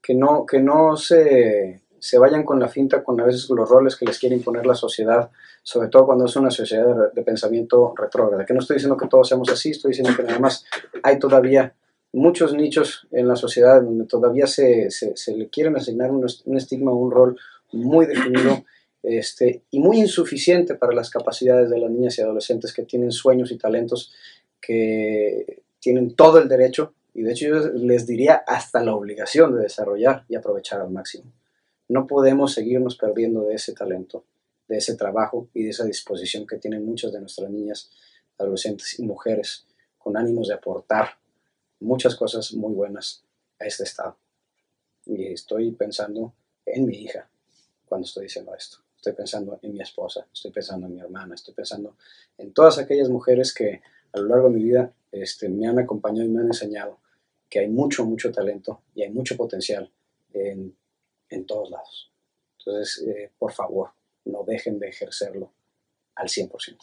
[0.00, 3.96] Que no, que no se, se vayan con la finta con a veces los roles
[3.96, 5.30] que les quiere imponer la sociedad,
[5.62, 8.44] sobre todo cuando es una sociedad de, pensamiento retrógrada.
[8.44, 10.64] Que no estoy diciendo que todos seamos así, estoy diciendo que nada más
[11.02, 11.74] hay todavía
[12.12, 16.56] muchos nichos en la sociedad donde todavía se, se, se le quieren asignar un, un
[16.56, 17.36] estigma, un rol
[17.72, 18.64] muy definido
[19.02, 23.50] este, y muy insuficiente para las capacidades de las niñas y adolescentes que tienen sueños
[23.50, 24.12] y talentos
[24.60, 29.62] que tienen todo el derecho y de hecho yo les diría hasta la obligación de
[29.62, 31.24] desarrollar y aprovechar al máximo.
[31.88, 34.24] No podemos seguirnos perdiendo de ese talento,
[34.68, 37.90] de ese trabajo y de esa disposición que tienen muchas de nuestras niñas,
[38.36, 41.18] adolescentes y mujeres con ánimos de aportar
[41.80, 43.24] muchas cosas muy buenas
[43.58, 44.16] a este estado.
[45.06, 46.34] Y estoy pensando
[46.66, 47.28] en mi hija
[47.86, 48.78] cuando estoy diciendo esto.
[48.94, 51.96] Estoy pensando en mi esposa, estoy pensando en mi hermana, estoy pensando
[52.36, 53.80] en todas aquellas mujeres que
[54.12, 56.98] a lo largo de mi vida este, me han acompañado y me han enseñado
[57.48, 59.90] que hay mucho, mucho talento y hay mucho potencial
[60.34, 60.74] en,
[61.30, 62.10] en todos lados.
[62.58, 63.90] Entonces, eh, por favor,
[64.24, 65.52] no dejen de ejercerlo
[66.14, 66.76] al 100%.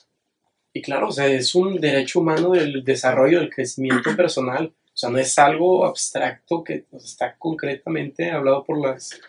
[0.74, 4.74] Y claro, o sea, es un derecho humano del desarrollo, del crecimiento personal.
[4.86, 9.20] O sea, no es algo abstracto que pues, está concretamente hablado por las,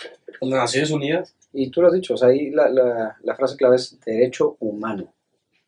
[0.41, 1.35] por las Naciones Unidas.
[1.53, 4.57] Y tú lo has dicho, o sea, ahí la, la, la frase clave es derecho
[4.61, 5.13] humano.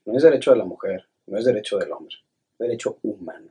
[0.05, 2.17] No es derecho de la mujer, no es derecho del hombre,
[2.59, 3.51] derecho humano.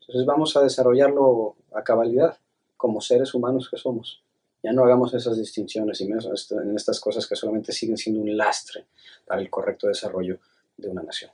[0.00, 2.38] Entonces vamos a desarrollarlo a cabalidad,
[2.76, 4.22] como seres humanos que somos.
[4.66, 8.36] Ya no hagamos esas distinciones y menos en estas cosas que solamente siguen siendo un
[8.36, 8.86] lastre
[9.24, 10.40] para el correcto desarrollo
[10.76, 11.30] de una nación.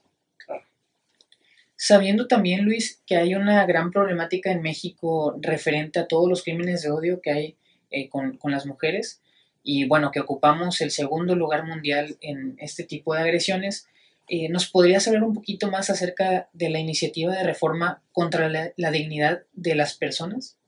[1.75, 6.83] Sabiendo también, Luis, que hay una gran problemática en México referente a todos los crímenes
[6.83, 7.57] de odio que hay
[7.91, 9.23] eh, con, con, las mujeres,
[9.65, 13.89] y bueno, que ocupamos el segundo lugar mundial en este tipo de agresiones,
[14.29, 18.73] eh, ¿nos podrías hablar un poquito más acerca de la iniciativa de reforma contra la,
[18.77, 20.59] la dignidad de las personas?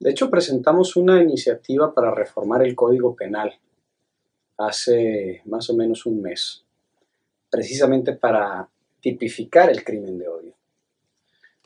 [0.00, 3.58] De hecho, presentamos una iniciativa para reformar el Código Penal
[4.56, 6.64] hace más o menos un mes,
[7.50, 8.68] precisamente para
[9.00, 10.54] tipificar el crimen de odio.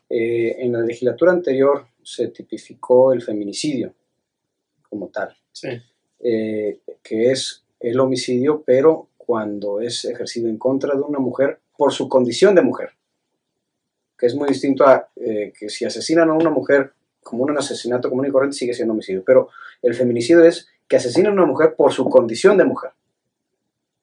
[0.08, 3.94] Eh, en la legislatura anterior se tipificó el feminicidio
[4.88, 5.68] como tal, Sí.
[6.20, 11.92] eh, que es el homicidio, pero cuando es ejercido en contra de una mujer por
[11.92, 12.90] su condición de mujer,
[14.18, 16.92] que es muy distinto a eh, que si asesinan a una mujer
[17.22, 19.48] como un asesinato común y corriente sigue siendo homicidio, pero
[19.80, 22.90] el feminicidio es que asesinan a una mujer por su condición de mujer.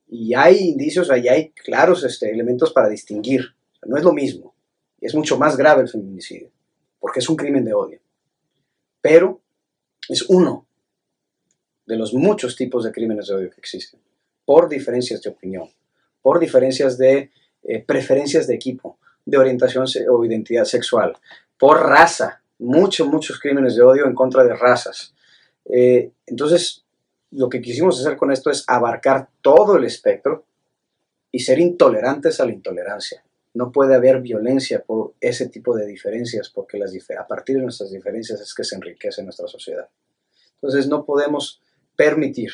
[0.07, 3.53] Y hay indicios, ahí hay claros este, elementos para distinguir.
[3.85, 4.55] No es lo mismo.
[4.99, 6.49] Es mucho más grave el feminicidio,
[6.99, 7.99] porque es un crimen de odio.
[9.01, 9.39] Pero
[10.09, 10.65] es uno
[11.85, 13.99] de los muchos tipos de crímenes de odio que existen,
[14.45, 15.69] por diferencias de opinión,
[16.21, 17.31] por diferencias de
[17.63, 21.17] eh, preferencias de equipo, de orientación o identidad sexual,
[21.57, 25.13] por raza, muchos, muchos crímenes de odio en contra de razas.
[25.65, 26.83] Eh, entonces,
[27.31, 30.45] lo que quisimos hacer con esto es abarcar todo el espectro
[31.31, 33.23] y ser intolerantes a la intolerancia.
[33.53, 37.63] No puede haber violencia por ese tipo de diferencias, porque las dife- a partir de
[37.63, 39.87] nuestras diferencias es que se enriquece nuestra sociedad.
[40.55, 41.61] Entonces no podemos
[41.95, 42.51] permitir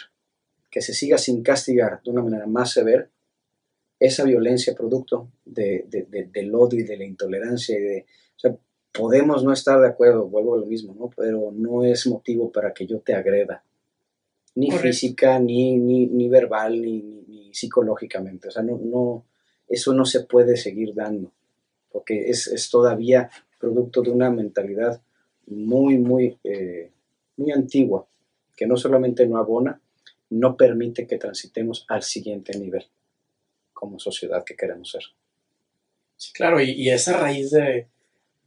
[0.70, 3.10] que se siga sin castigar de una manera más severa
[4.00, 7.78] esa violencia producto de, de- de- del odio y de la intolerancia.
[7.78, 8.06] Y de,
[8.44, 8.60] o
[8.98, 11.10] podemos no estar de acuerdo, vuelvo a lo mismo, ¿no?
[11.16, 13.64] pero no es motivo para que yo te agreda,
[14.56, 14.88] ni Correcto.
[14.88, 18.50] física, ni, ni, ni verbal, ni, ni- psicológicamente.
[18.50, 19.26] O sea, no, no,
[19.70, 21.32] eso no se puede seguir dando,
[21.92, 23.30] porque es, es todavía
[23.60, 25.02] producto de una mentalidad
[25.48, 26.92] muy, muy, eh,
[27.38, 28.06] muy antigua,
[28.58, 29.80] que no solamente no abona,
[30.30, 32.86] no permite que transitemos al siguiente nivel
[33.74, 35.04] como sociedad que queremos ser.
[36.18, 37.88] Sí, claro, y, y esa raíz de,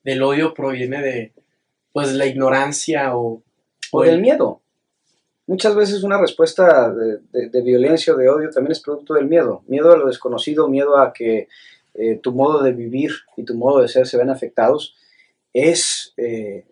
[0.09, 1.33] del odio proviene de,
[1.93, 3.43] pues, la ignorancia o,
[3.93, 4.61] O el- del miedo.
[5.47, 9.27] Muchas veces una respuesta de, de- de violencia o de odio también es producto del
[9.27, 9.63] miedo.
[9.67, 11.49] Miedo a lo desconocido, miedo a que
[11.95, 14.95] eh, tu modo de vivir y tu modo de ser se ven afectados.
[15.55, 16.65] Es eh,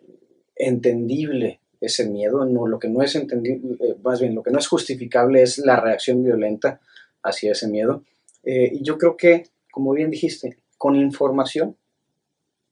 [0.55, 2.45] entendible ese miedo.
[2.45, 5.57] No, lo que no es entendible, eh, más bien, lo que no es justificable es
[5.59, 6.79] la reacción violenta
[7.23, 8.03] hacia ese miedo.
[8.43, 11.75] Eh, y yo creo que, como bien dijiste, con información,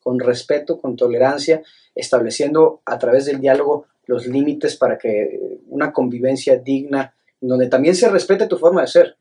[0.05, 1.63] con respeto, con tolerancia,
[1.95, 7.95] estableciendo a través del diálogo los límites para que eh, una convivencia digna, donde también
[7.95, 9.17] se respete tu forma de ser.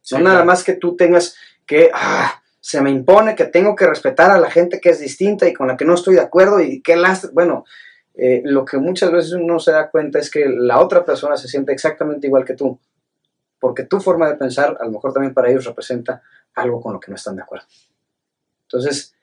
[0.00, 0.46] Sí, no nada claro.
[0.46, 4.50] más que tú tengas que, ah, se me impone que tengo que respetar a la
[4.50, 7.30] gente que es distinta y con la que no estoy de acuerdo y qué lastre.
[7.32, 7.64] Bueno,
[8.14, 11.46] eh, lo que muchas veces uno se da cuenta es que la otra persona se
[11.46, 12.76] siente exactamente igual que tú,
[13.60, 16.20] porque tu forma de pensar a lo mejor también para ellos representa
[16.54, 17.66] algo con lo que no están de acuerdo.
[18.64, 19.14] Entonces,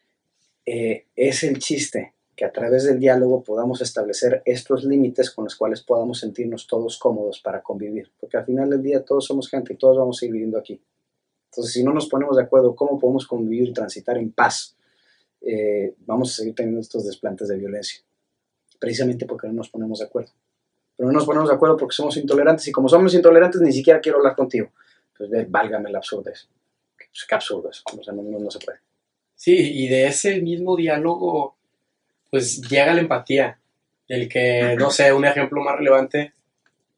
[0.71, 5.55] eh, es el chiste que a través del diálogo podamos establecer estos límites con los
[5.55, 9.73] cuales podamos sentirnos todos cómodos para convivir, porque al final del día todos somos gente
[9.73, 10.79] y todos vamos a ir viviendo aquí.
[11.45, 14.77] Entonces, si no nos ponemos de acuerdo cómo podemos convivir y transitar en paz,
[15.41, 18.03] eh, vamos a seguir teniendo estos desplantes de violencia,
[18.77, 20.31] precisamente porque no nos ponemos de acuerdo.
[20.95, 23.99] Pero no nos ponemos de acuerdo porque somos intolerantes y como somos intolerantes ni siquiera
[23.99, 24.71] quiero hablar contigo.
[25.17, 26.47] Pues ve, válgame la absurdez.
[26.95, 28.77] Pues, qué absurdo eso, o sea, no se puede.
[29.41, 31.55] Sí, y de ese mismo diálogo,
[32.29, 33.57] pues llega la empatía.
[34.09, 36.33] El que, no sé, un ejemplo más relevante,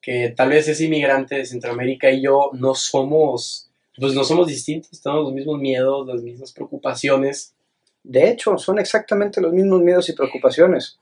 [0.01, 5.01] que tal vez ese inmigrante de Centroamérica y yo no somos, pues no somos distintos,
[5.01, 7.53] tenemos los mismos miedos, las mismas preocupaciones.
[8.03, 10.97] De hecho, son exactamente los mismos miedos y preocupaciones.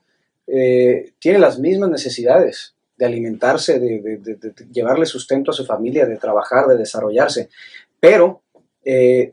[0.46, 5.64] Eh, tiene las mismas necesidades de alimentarse, de, de- de- de llevarle sustento a su
[5.64, 7.48] familia, de trabajar, de desarrollarse.
[7.98, 8.42] Pero,
[8.84, 9.32] eh,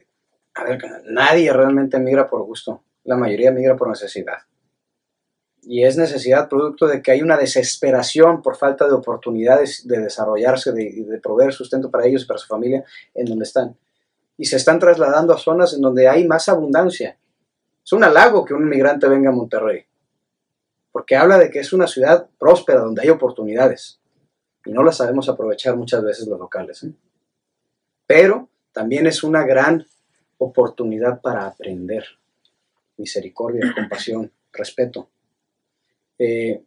[0.57, 2.81] a ver, nadie realmente migra por gusto.
[3.03, 4.39] La mayoría migra por necesidad.
[5.61, 10.71] Y es necesidad producto de que hay una desesperación por falta de oportunidades de desarrollarse,
[10.71, 13.77] de, de proveer sustento para ellos y para su familia en donde están.
[14.37, 17.17] Y se están trasladando a zonas en donde hay más abundancia.
[17.83, 19.85] Es un halago que un inmigrante venga a Monterrey,
[20.91, 23.99] porque habla de que es una ciudad próspera donde hay oportunidades
[24.65, 26.83] y no las sabemos aprovechar muchas veces los locales.
[26.83, 26.91] ¿eh?
[28.05, 29.85] Pero también es una gran
[30.37, 32.03] oportunidad para aprender
[32.97, 35.09] misericordia, compasión, respeto.
[36.17, 36.63] Eh,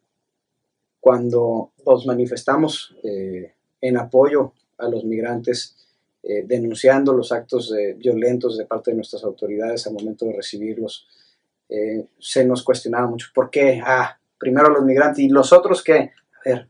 [1.00, 5.76] cuando nos manifestamos eh, en apoyo a los migrantes,
[6.22, 11.08] eh, denunciando los actos violentos de parte de nuestras autoridades al momento de recibirlos,
[12.18, 13.80] se nos cuestionaba mucho, ¿por qué?
[13.82, 16.10] Ah, primero los migrantes y los otros qué?
[16.44, 16.68] A ver,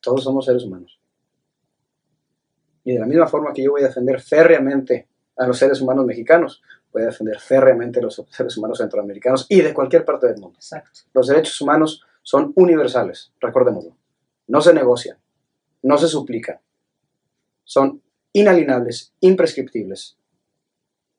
[0.00, 0.98] todos somos seres humanos.
[2.82, 6.04] Y de la misma forma que yo voy a defender férreamente a los seres humanos
[6.06, 6.62] mexicanos,
[6.94, 10.56] a defender férreamente a los seres humanos centroamericanos y de cualquier parte del mundo.
[10.56, 11.00] Exacto.
[11.12, 13.96] Los derechos humanos son universales, recordémoslo.
[14.48, 15.18] No se negocian,
[15.82, 16.60] no se suplican.
[17.64, 18.02] Son
[18.32, 20.16] inalienables, imprescriptibles.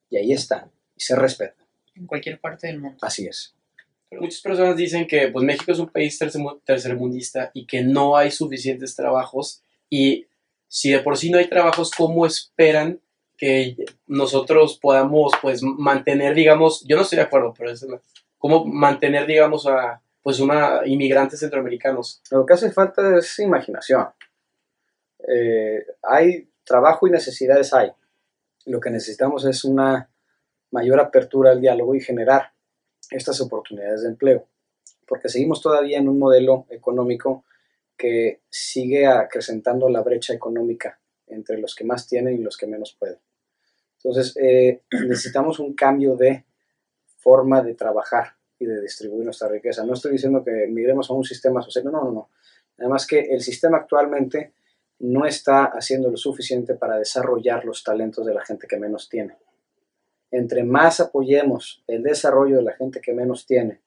[0.10, 1.66] Y ahí están, y se respetan.
[1.96, 2.98] En cualquier parte del mundo.
[3.02, 3.56] Así es.
[4.12, 8.30] Muchas personas dicen que pues, México es un país tercermu- tercermundista y que no hay
[8.30, 10.28] suficientes trabajos y
[10.68, 13.00] si de por sí no hay trabajos, ¿cómo esperan
[13.42, 13.76] que
[14.06, 17.84] nosotros podamos pues mantener, digamos, yo no estoy de acuerdo, pero es
[18.38, 22.22] cómo mantener, digamos, a pues una inmigrantes centroamericanos?
[22.30, 24.10] Lo que hace falta es imaginación.
[25.28, 27.92] Eh, hay trabajo y necesidades hay.
[28.68, 30.08] Lo que necesitamos es una
[30.70, 32.54] mayor apertura al diálogo y generar
[33.10, 34.46] estas oportunidades de empleo,
[35.08, 37.44] porque seguimos todavía en un modelo económico
[37.98, 42.96] que sigue acrecentando la brecha económica entre los que más tienen y los que menos
[43.00, 43.18] pueden.
[44.04, 46.46] Entonces, eh, necesitamos un cambio de
[47.18, 49.84] forma de trabajar y de distribuir nuestra riqueza.
[49.86, 52.30] No estoy diciendo que migremos a un sistema social, no, no, no.
[52.78, 54.54] Además que el sistema actualmente
[55.00, 59.38] no está haciendo lo suficiente para desarrollar los talentos de la gente que menos tiene.
[60.30, 63.82] Entre más apoyemos el desarrollo de la gente que menos tiene,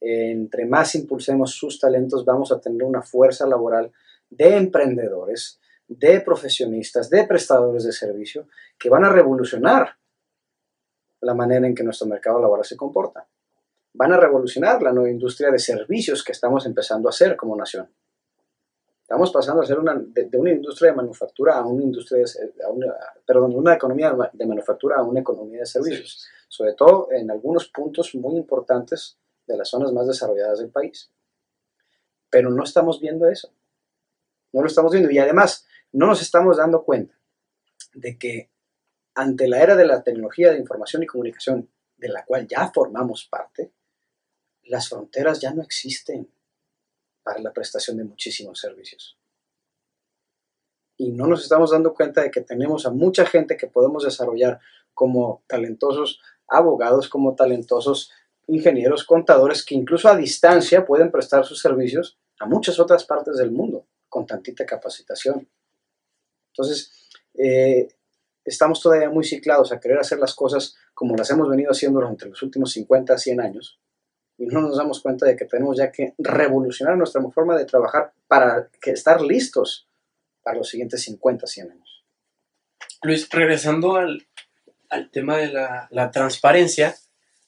[0.00, 3.92] entre más impulsemos sus talentos, vamos a tener una fuerza laboral
[4.30, 5.59] de emprendedores,
[5.90, 8.46] de profesionistas, de prestadores de servicio,
[8.78, 9.96] que van a revolucionar
[11.20, 13.26] la manera en que nuestro mercado laboral se comporta.
[13.92, 17.90] Van a revolucionar la nueva industria de servicios que estamos empezando a hacer como nación.
[19.02, 22.64] Estamos pasando a ser una, de, de una industria de manufactura a una industria, de,
[22.64, 22.94] a una,
[23.26, 27.66] perdón, de una economía de manufactura a una economía de servicios, sobre todo en algunos
[27.66, 31.10] puntos muy importantes de las zonas más desarrolladas del país.
[32.30, 33.52] Pero no estamos viendo eso.
[34.52, 35.10] No lo estamos viendo.
[35.10, 37.14] Y además, no nos estamos dando cuenta
[37.94, 38.50] de que
[39.14, 43.26] ante la era de la tecnología de información y comunicación, de la cual ya formamos
[43.26, 43.72] parte,
[44.64, 46.30] las fronteras ya no existen
[47.22, 49.18] para la prestación de muchísimos servicios.
[50.96, 54.60] Y no nos estamos dando cuenta de que tenemos a mucha gente que podemos desarrollar
[54.94, 58.10] como talentosos abogados, como talentosos
[58.46, 63.50] ingenieros, contadores, que incluso a distancia pueden prestar sus servicios a muchas otras partes del
[63.50, 65.48] mundo con tantita capacitación.
[66.52, 67.88] Entonces, eh,
[68.44, 72.26] estamos todavía muy ciclados a querer hacer las cosas como las hemos venido haciendo durante
[72.26, 73.80] los últimos 50, 100 años
[74.40, 78.14] y no nos damos cuenta de que tenemos ya que revolucionar nuestra forma de trabajar
[78.26, 79.86] para que estar listos
[80.42, 82.04] para los siguientes 50, 100 años.
[83.02, 84.26] Luis, regresando al,
[84.88, 86.96] al tema de la, la, transparencia,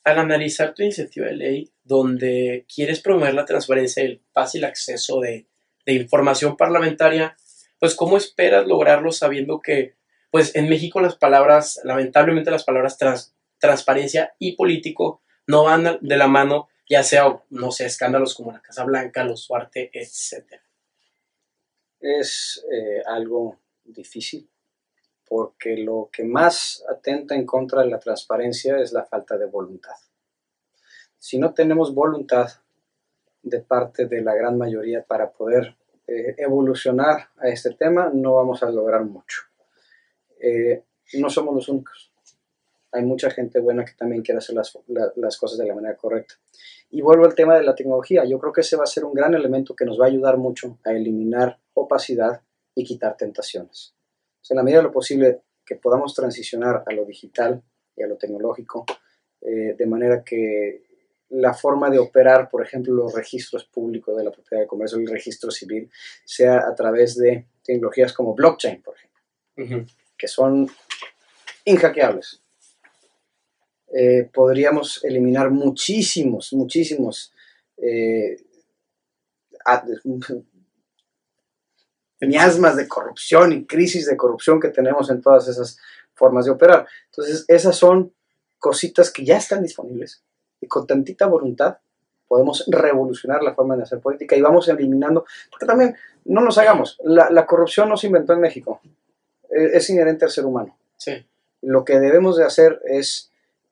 [0.05, 5.19] al analizar tu iniciativa de ley donde quieres promover la transparencia y el fácil acceso
[5.21, 5.47] de,
[5.87, 7.39] de información parlamentaria,
[7.83, 9.97] pues ¿cómo esperas lograrlo sabiendo que
[10.31, 16.17] pues en México las palabras, lamentablemente las palabras trans, transparencia y político no van de
[16.17, 20.61] la mano, ya sea, no sé, escándalos como la Casa Blanca, los Suarte, etc.
[21.99, 24.49] Es eh, algo difícil
[25.29, 29.97] porque lo que más atenta en contra de la transparencia es la falta de voluntad.
[31.19, 32.49] Si no tenemos voluntad
[33.43, 35.77] de parte de la gran mayoría para poder
[36.13, 39.43] eh, evolucionar a este tema, no vamos a lograr mucho.
[40.41, 40.83] Eh,
[41.15, 42.13] no somos los únicos.
[42.93, 45.97] Hay mucha gente buena que también quiere hacer las, la, las, cosas de la manera
[45.97, 46.35] correcta.
[46.91, 48.25] Y vuelvo al tema de la tecnología.
[48.27, 50.37] Yo creo que ese va a ser un gran elemento que nos va a ayudar
[50.37, 52.43] mucho a eliminar opacidad
[52.75, 53.95] y quitar tentaciones.
[54.43, 57.63] O en la medida de lo posible que podamos transicionar a lo digital
[57.97, 58.85] y a lo tecnológico,
[59.41, 60.92] eh, de manera que
[61.33, 65.07] la forma de operar, por ejemplo, los registros públicos de la propiedad de comercio, el
[65.07, 65.91] registro civil,
[66.25, 69.21] sea a través de tecnologías como blockchain, por ejemplo.
[69.57, 70.71] Uh -huh que son
[71.65, 72.41] inhackeables.
[73.93, 77.33] Eh, podríamos eliminar muchísimos, muchísimos
[77.77, 78.37] eh,
[82.21, 85.77] miasmas de corrupción y crisis de corrupción que tenemos en todas esas
[86.15, 86.87] formas de operar.
[87.07, 88.15] Entonces, esas son
[88.61, 90.23] cositas que ya están disponibles
[90.63, 91.77] y con tantita voluntad
[92.27, 95.95] podemos revolucionar la forma de hacer política y vamos eliminando, porque también
[96.25, 98.81] no nos hagamos, la, la corrupción no se inventó en México,
[99.51, 100.79] es inherente al ser humano.
[100.97, 101.13] Sí.
[101.61, 103.31] Lo que debemos de hacer es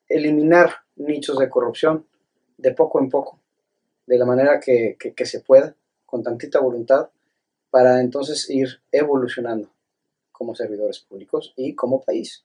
[0.08, 2.04] eliminar nichos de corrupción
[2.58, 3.38] de poco en poco,
[4.06, 5.74] de la manera que, que, que, se pueda,
[6.04, 7.08] con tantita voluntad,
[7.70, 9.70] para entonces ir evolucionando
[10.32, 12.44] como servidores públicos y como país.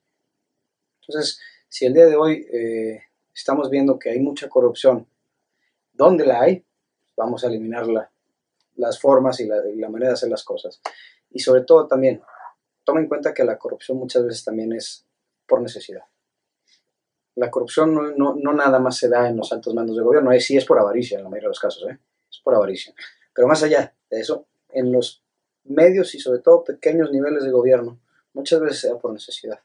[1.02, 3.04] Entonces, si el día de hoy eh,
[3.36, 5.06] estamos viendo que hay mucha corrupción,
[5.94, 6.64] ¿dónde la hay?
[7.18, 8.10] Vamos a eliminar la,
[8.78, 10.82] las formas y la, manera de hacer las cosas.
[11.32, 12.22] Y sobre todo también,
[12.84, 15.06] toma en cuenta que la corrupción muchas veces también es
[15.46, 16.04] por necesidad.
[17.36, 20.40] La corrupción no, no, nada más se da en los altos mandos de gobierno, ahí
[20.40, 22.00] sí es por avaricia en la mayoría de los casos, ¿eh?
[22.32, 22.94] es por avaricia.
[23.34, 25.22] Pero más allá de eso, en los
[25.66, 28.00] medios y sobre todo pequeños niveles de gobierno,
[28.34, 29.60] muchas veces se da por necesidad.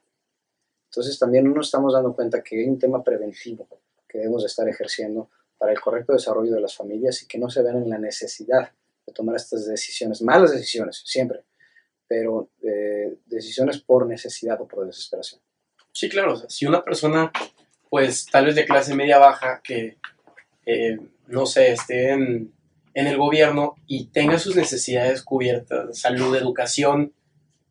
[0.91, 3.65] Entonces también no nos estamos dando cuenta que hay un tema preventivo
[4.09, 7.49] que debemos de estar ejerciendo para el correcto desarrollo de las familias y que no
[7.49, 8.69] se vean en la necesidad
[9.07, 11.45] de tomar estas decisiones, malas decisiones, siempre,
[12.09, 15.39] pero eh, decisiones por necesidad o por desesperación.
[15.93, 17.31] Sí, claro, o sea, si una persona,
[17.89, 19.97] pues tal vez de clase media baja, que,
[20.65, 22.51] eh, no sé, esté en,
[22.93, 27.13] en el gobierno y tenga sus necesidades cubiertas, salud, educación,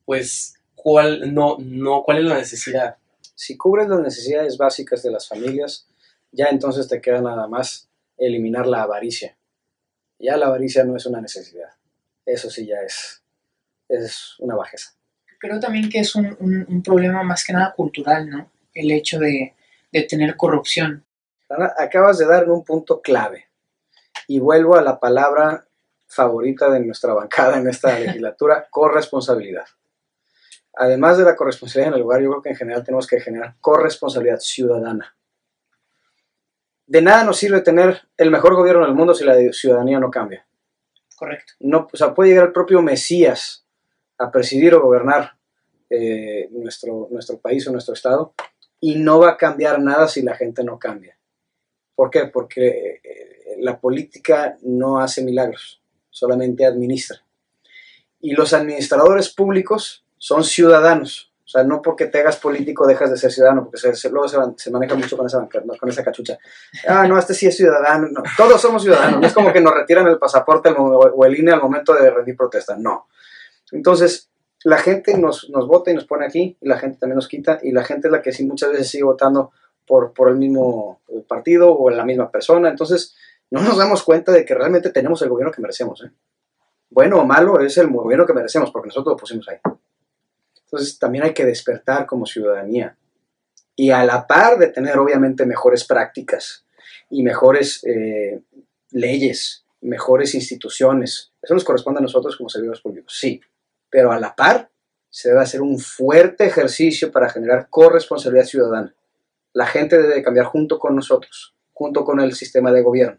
[0.07, 2.97] pues, ¿cuál, no, no, ¿cuál es la necesidad?
[3.41, 5.87] Si cubres las necesidades básicas de las familias,
[6.31, 7.89] ya entonces te queda nada más
[8.19, 9.35] eliminar la avaricia.
[10.19, 11.71] Ya la avaricia no es una necesidad.
[12.27, 13.23] Eso sí ya es,
[13.89, 14.91] es una bajeza.
[15.39, 18.51] Creo también que es un, un- un problema más que nada cultural, ¿no?
[18.75, 19.55] El hecho de,
[19.91, 21.07] de tener corrupción.
[21.79, 23.47] Acabas de dar un punto clave.
[24.29, 25.65] Y vuelvo a la palabra
[26.07, 29.65] favorita de nuestra bancada en esta legislatura, corresponsabilidad.
[30.75, 33.57] Además de la corresponsabilidad en el lugar, yo creo que en general tenemos que generar
[33.61, 35.17] corresponsabilidad ciudadana.
[36.87, 40.47] De nada nos sirve tener el mejor gobierno del mundo si la ciudadanía no cambia.
[41.17, 41.53] Correcto.
[41.61, 43.67] no, o sea, puede llegar el propio Mesías
[44.17, 45.37] a presidir o gobernar
[45.91, 48.33] eh, nuestro, nuestro país o nuestro estado
[48.81, 51.19] y no va a cambiar nada si la gente no cambia.
[51.95, 52.27] ¿Por qué?
[52.27, 57.23] Porque eh, la política no hace milagros, solamente administra.
[58.21, 61.33] Y los administradores públicos son ciudadanos.
[61.45, 63.79] O sea, no porque te hagas político dejas de ser ciudadano, porque
[64.13, 66.39] luego se, maneja mucho con esa, con esa cachucha.
[66.87, 68.07] Ah, no, este sí es ciudadano.
[68.09, 69.21] No, todos somos ciudadanos.
[69.21, 72.37] No es como que nos retiran el pasaporte o el INE al momento de rendir
[72.37, 72.77] protesta.
[72.77, 73.09] No.
[73.73, 74.31] Entonces,
[74.63, 77.59] la gente nos, nos vota y nos pone aquí, y la gente también nos quita,
[77.63, 79.51] y la gente es la que sí muchas veces sigue votando
[79.87, 82.69] por, por el mismo eh, partido o en la misma persona.
[82.69, 83.17] Entonces,
[83.51, 86.05] no nos damos cuenta de que realmente tenemos el gobierno que merecemos.
[86.05, 86.13] ¿eh?
[86.91, 89.57] Bueno o malo es el gobierno que merecemos, porque nosotros lo pusimos ahí.
[90.71, 92.97] Entonces también hay que despertar como ciudadanía.
[93.75, 96.65] Y a la par de tener obviamente mejores prácticas
[97.09, 98.41] y mejores eh,
[98.91, 103.41] leyes, mejores instituciones, eso nos corresponde a nosotros como servidores públicos, sí.
[103.89, 104.71] Pero a la par
[105.09, 108.95] se debe hacer un fuerte ejercicio para generar corresponsabilidad ciudadana.
[109.53, 113.19] La gente debe cambiar junto con nosotros, junto con el sistema de gobierno.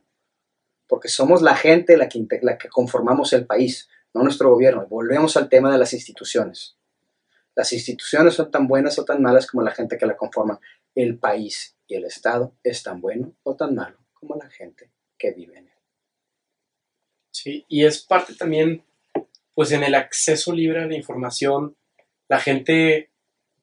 [0.88, 4.88] Porque somos la gente la que, inte- la que conformamos el país, no nuestro gobierno.
[4.88, 6.78] Volvemos al tema de las instituciones.
[7.56, 10.60] Las instituciones son tan buenas o tan malas como la gente que la conforman.
[10.96, 15.32] El país y el Estado es tan bueno o tan malo como la gente que
[15.32, 15.74] vive en él.
[17.32, 18.84] Sí, y es parte también,
[19.54, 21.76] pues en el acceso libre a la información,
[22.28, 23.12] la gente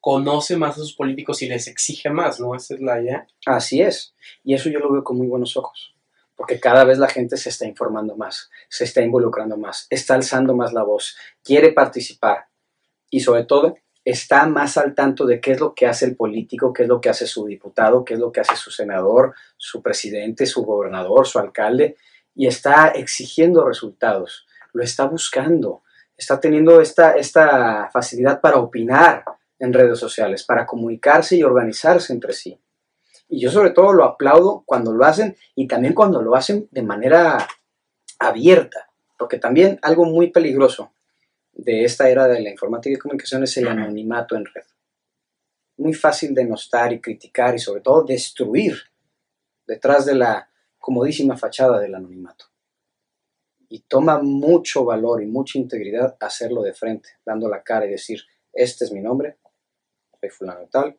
[0.01, 2.55] conoce más a sus políticos y les exige más, ¿no?
[2.55, 3.27] Esa es la idea.
[3.47, 4.15] Así es.
[4.45, 5.95] Y eso yo lo veo con muy buenos ojos.
[6.37, 10.55] Porque cada vez la gente se está informando más, se está involucrando más, está alzando
[10.55, 12.48] más la voz, quiere participar
[13.11, 16.73] y sobre todo está más al tanto de qué es lo que hace el político,
[16.73, 19.83] qué es lo que hace su diputado, qué es lo que hace su senador, su
[19.83, 21.97] presidente, su gobernador, su alcalde
[22.35, 25.83] y está exigiendo resultados, lo está buscando,
[26.17, 29.25] está teniendo esta, esta facilidad para opinar
[29.59, 32.59] en redes sociales, para comunicarse y organizarse entre sí.
[33.29, 36.83] Y yo sobre todo lo aplaudo cuando lo hacen y también cuando lo hacen de
[36.83, 37.47] manera
[38.19, 38.89] abierta,
[39.19, 40.93] porque también algo muy peligroso
[41.59, 44.63] de esta era de la informática y comunicación es el anonimato en red.
[45.77, 48.75] Muy fácil denostar y criticar y sobre todo destruir
[49.67, 50.49] detrás de la
[50.79, 52.47] comodísima fachada del anonimato.
[53.69, 58.23] Y toma mucho valor y mucha integridad hacerlo de frente, dando la cara y decir,
[58.53, 59.39] este es mi nombre,
[60.21, 60.99] soy fulano tal,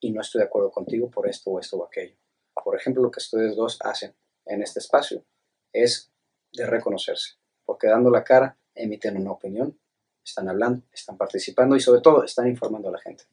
[0.00, 2.16] y no estoy de acuerdo contigo por esto o esto o aquello.
[2.52, 5.24] Por ejemplo, lo que ustedes dos hacen en este espacio
[5.72, 6.12] es
[6.52, 9.78] de reconocerse, porque dando la cara emiten una opinión,
[10.24, 13.24] están hablando, están participando y sobre todo están informando a la gente.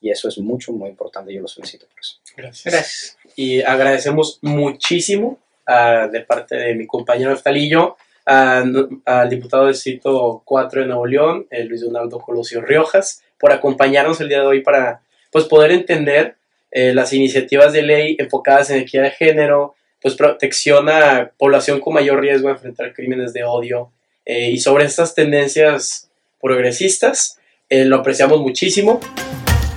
[0.00, 1.32] Y eso es mucho, muy importante.
[1.32, 2.16] Yo los felicito por eso.
[2.36, 2.74] Gracias.
[2.74, 3.18] Gracias.
[3.36, 7.96] Y agradecemos muchísimo ah, de parte de mi compañero Eftalillo
[8.26, 8.64] a-
[9.04, 14.20] al diputado del Distrito 4 de Nuevo León, eh, Luis Donaldo Colosio Riojas, por acompañarnos
[14.20, 16.36] el día de hoy para pues, poder entender
[16.72, 21.94] eh, las iniciativas de ley enfocadas en equidad de género, pues protección a población con
[21.94, 23.92] mayor riesgo de enfrentar crímenes de odio
[24.24, 26.08] eh, y sobre estas tendencias
[26.40, 27.38] progresistas.
[27.68, 29.00] Eh, lo apreciamos muchísimo.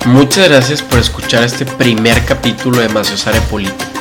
[0.05, 3.91] Muchas gracias por escuchar este primer capítulo de Maciosare Político.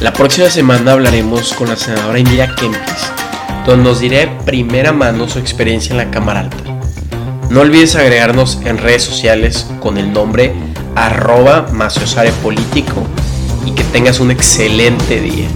[0.00, 3.10] La próxima semana hablaremos con la senadora Indira Kempis,
[3.66, 6.64] donde nos diré primera mano su experiencia en la Cámara Alta.
[7.50, 10.52] No olvides agregarnos en redes sociales con el nombre
[10.94, 11.66] arroba
[12.42, 13.06] Político
[13.66, 15.48] y que tengas un excelente día.